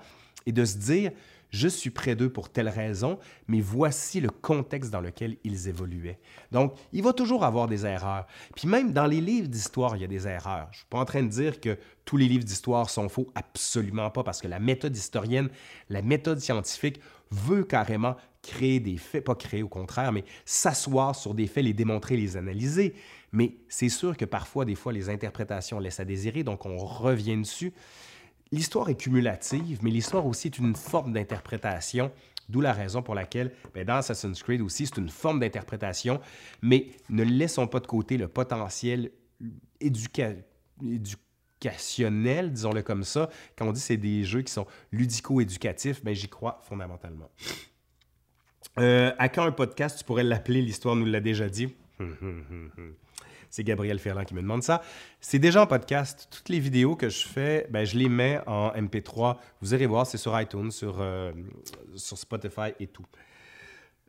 [0.47, 1.11] et de se dire,
[1.49, 6.19] je suis près d'eux pour telle raison, mais voici le contexte dans lequel ils évoluaient.
[6.51, 8.27] Donc, il va toujours avoir des erreurs.
[8.55, 10.67] Puis même dans les livres d'histoire, il y a des erreurs.
[10.71, 13.27] Je ne suis pas en train de dire que tous les livres d'histoire sont faux,
[13.35, 15.49] absolument pas, parce que la méthode historienne,
[15.89, 16.99] la méthode scientifique
[17.31, 21.73] veut carrément créer des faits, pas créer au contraire, mais s'asseoir sur des faits, les
[21.73, 22.93] démontrer, les analyser.
[23.31, 27.37] Mais c'est sûr que parfois, des fois, les interprétations laissent à désirer, donc on revient
[27.37, 27.73] dessus.
[28.51, 32.11] L'histoire est cumulative, mais l'histoire aussi est une forme d'interprétation,
[32.49, 36.19] d'où la raison pour laquelle, ben, dans Assassin's Creed aussi, c'est une forme d'interprétation,
[36.63, 39.11] mais ne laissons pas de côté le potentiel
[39.79, 43.29] éducationnel, disons-le comme ça.
[43.55, 47.29] Quand on dit que c'est des jeux qui sont ludico-éducatifs, ben, j'y crois fondamentalement.
[48.79, 51.75] Euh, à quand un podcast, tu pourrais l'appeler L'Histoire nous l'a déjà dit?
[53.49, 54.81] C'est Gabriel Ferland qui me demande ça.
[55.21, 56.27] C'est déjà en podcast.
[56.29, 59.37] Toutes les vidéos que je fais, ben, je les mets en MP3.
[59.61, 61.31] Vous irez voir, c'est sur iTunes, sur, euh,
[61.95, 63.05] Spotify et tout.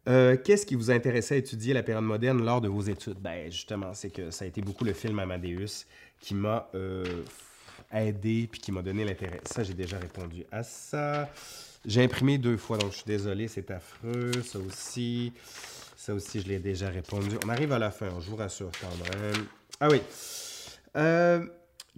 [0.09, 3.18] Euh, qu'est-ce qui vous intéressait à étudier la période moderne lors de vos études?
[3.18, 5.86] Ben, justement, c'est que ça a été beaucoup le film Amadeus
[6.20, 7.22] qui m'a euh,
[7.93, 9.41] aidé puis qui m'a donné l'intérêt.
[9.45, 11.28] Ça, j'ai déjà répondu à ça.
[11.86, 14.32] J'ai imprimé deux fois, donc je suis désolé, c'est affreux.
[14.43, 15.32] Ça aussi.
[16.01, 17.36] Ça aussi, je l'ai déjà répondu.
[17.44, 19.44] On arrive à la fin, je vous rassure quand même.
[19.80, 20.01] Ah oui.
[20.96, 21.44] Euh,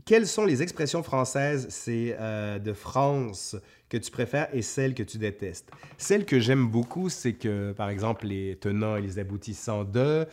[0.05, 3.55] quelles sont les expressions françaises c'est euh, de France
[3.89, 5.71] que tu préfères et celles que tu détestes?
[5.99, 10.27] Celles que j'aime beaucoup, c'est que, par exemple, les tenants et les aboutissants de.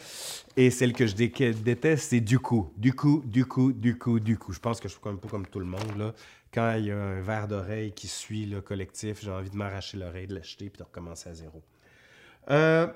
[0.58, 2.74] Et celles que je déteste, c'est du coup.
[2.76, 4.52] Du coup, du coup, du coup, du coup.
[4.52, 5.96] Je pense que je suis un peu comme tout le monde.
[5.96, 6.16] Là.
[6.52, 9.98] Quand il y a un verre d'oreille qui suit le collectif, j'ai envie de m'arracher
[9.98, 11.62] l'oreille, de l'acheter puis de recommencer à zéro.
[12.50, 12.88] Euh,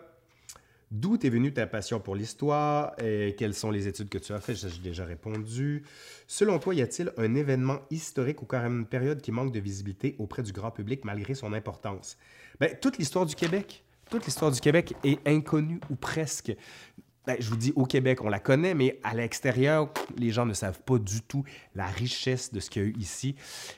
[1.14, 4.40] D'où est venue ta passion pour l'histoire et quelles sont les études que tu as
[4.40, 4.56] faites?
[4.56, 5.84] J'ai déjà répondu.
[6.26, 10.16] Selon toi, y a-t-il un événement historique ou carrément une période qui manque de visibilité
[10.18, 12.18] auprès du grand public malgré son importance?
[12.60, 13.84] Bien, toute l'histoire du Québec.
[14.10, 16.56] Toute l'histoire du Québec est inconnue ou presque.
[17.28, 20.56] Ben, je vous dis, au Québec, on la connaît, mais à l'extérieur, les gens ne
[20.56, 21.44] savent pas du tout
[21.76, 23.36] la richesse de ce qu'il y a eu ici.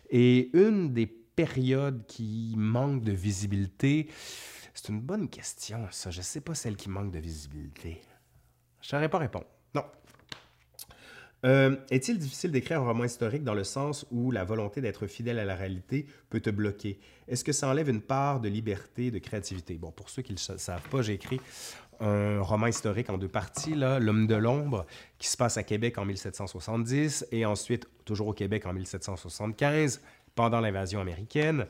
[0.09, 4.07] Et une des périodes qui manque de visibilité,
[4.75, 6.11] c'est une bonne question, ça.
[6.11, 8.01] Je sais pas celle qui manque de visibilité.
[8.81, 9.45] Je saurais pas répondre.
[9.73, 9.85] Non.
[11.45, 15.39] Euh, est-il difficile d'écrire un roman historique dans le sens où la volonté d'être fidèle
[15.39, 16.99] à la réalité peut te bloquer?
[17.27, 19.75] Est-ce que ça enlève une part de liberté, de créativité?
[19.75, 21.39] Bon, pour ceux qui ne le savent pas, j'ai écrit
[22.01, 24.85] un roman historique en deux parties, L'homme de l'ombre,
[25.19, 30.01] qui se passe à Québec en 1770 et ensuite toujours au Québec en 1775,
[30.35, 31.65] pendant l'invasion américaine.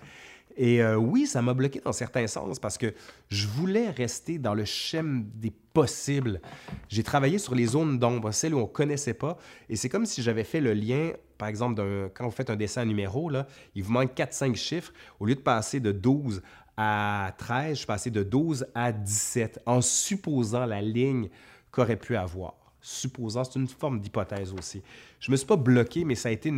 [0.57, 2.93] Et euh, oui, ça m'a bloqué dans certains sens parce que
[3.29, 6.39] je voulais rester dans le schème des possibles.
[6.87, 9.37] J'ai travaillé sur les zones d'ombre, celles où on ne connaissait pas.
[9.67, 11.81] Et c'est comme si j'avais fait le lien, par exemple,
[12.13, 14.93] quand vous faites un dessin numéro, là, il vous manque 4-5 chiffres.
[15.19, 16.41] Au lieu de passer de 12
[16.77, 21.29] à 13, je suis passé de 12 à 17 en supposant la ligne
[21.71, 22.53] qu'aurait pu avoir.
[22.81, 24.81] Supposant, c'est une forme d'hypothèse aussi.
[25.19, 26.49] Je ne me suis pas bloqué, mais ça a été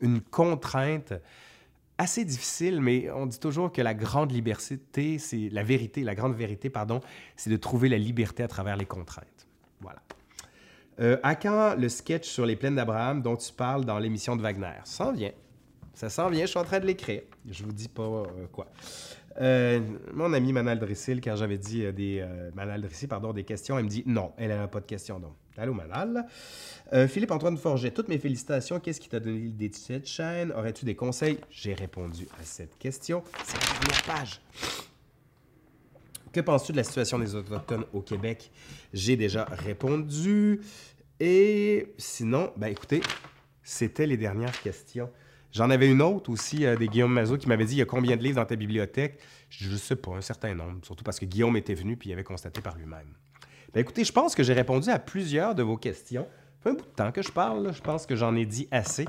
[0.00, 1.12] une contrainte
[2.00, 6.34] assez difficile, mais on dit toujours que la grande liberté, c'est la vérité, la grande
[6.34, 7.00] vérité, pardon,
[7.36, 9.46] c'est de trouver la liberté à travers les contraintes.
[9.82, 10.00] Voilà.
[11.00, 14.40] Euh, à quand le sketch sur les plaines d'Abraham dont tu parles dans l'émission de
[14.40, 14.80] Wagner?
[14.84, 15.32] Ça s'en vient.
[15.92, 17.20] Ça s'en vient, je suis en train de l'écrire.
[17.46, 18.66] Je vous dis pas euh, quoi.
[19.40, 19.80] Euh,
[20.12, 22.82] mon ami Manal Drissil, quand j'avais dit euh, des euh, Manal
[23.34, 25.20] des questions, elle me dit non, elle n'a pas de questions.
[25.20, 26.26] Donc, allô Manal.
[27.08, 28.80] Philippe-Antoine Forget, toutes mes félicitations.
[28.80, 30.50] Qu'est-ce qui t'a donné l'idée de cette chaîne?
[30.50, 31.38] Aurais-tu des conseils?
[31.48, 33.22] J'ai répondu à cette question.
[33.44, 34.40] C'est la première page.
[36.32, 38.50] Que penses-tu de la situation des Autochtones au Québec?
[38.92, 40.60] J'ai déjà répondu.
[41.20, 43.02] Et sinon, ben écoutez,
[43.62, 45.10] c'était les dernières questions.
[45.52, 47.86] J'en avais une autre aussi euh, des Guillaume Mazot qui m'avait dit il y a
[47.86, 49.18] combien de livres dans ta bibliothèque?
[49.48, 52.12] Je ne sais pas, un certain nombre, surtout parce que Guillaume était venu puis il
[52.12, 53.14] avait constaté par lui-même.
[53.72, 56.26] Ben, écoutez, je pense que j'ai répondu à plusieurs de vos questions.
[56.58, 58.68] Ça fait un bout de temps que je parle, je pense que j'en ai dit
[58.70, 59.06] assez.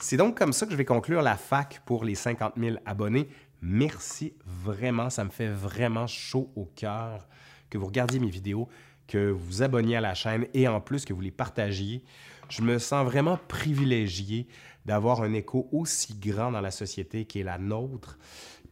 [0.00, 3.28] C'est donc comme ça que je vais conclure la fac pour les 50 000 abonnés.
[3.60, 7.26] Merci vraiment, ça me fait vraiment chaud au cœur
[7.70, 8.68] que vous regardiez mes vidéos,
[9.06, 12.04] que vous vous abonniez à la chaîne et en plus que vous les partagiez.
[12.48, 14.46] Je me sens vraiment privilégié
[14.88, 18.18] d'avoir un écho aussi grand dans la société qui est la nôtre.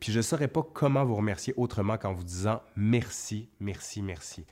[0.01, 4.45] Puis je ne saurais pas comment vous remercier autrement qu'en vous disant merci, merci, merci.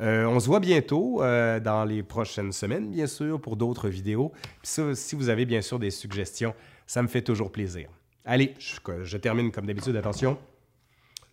[0.00, 4.32] Euh, on se voit bientôt euh, dans les prochaines semaines, bien sûr, pour d'autres vidéos.
[4.62, 6.54] Puis ça, si vous avez bien sûr des suggestions,
[6.86, 7.88] ça me fait toujours plaisir.
[8.24, 9.96] Allez, je, je termine comme d'habitude.
[9.96, 10.38] Attention,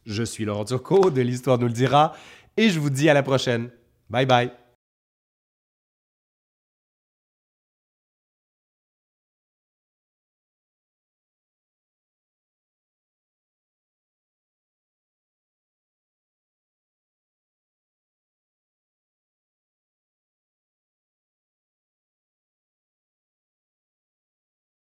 [0.06, 2.14] je suis Laurent Turcot de l'Histoire nous le dira
[2.58, 3.70] et je vous dis à la prochaine.
[4.10, 4.52] Bye bye.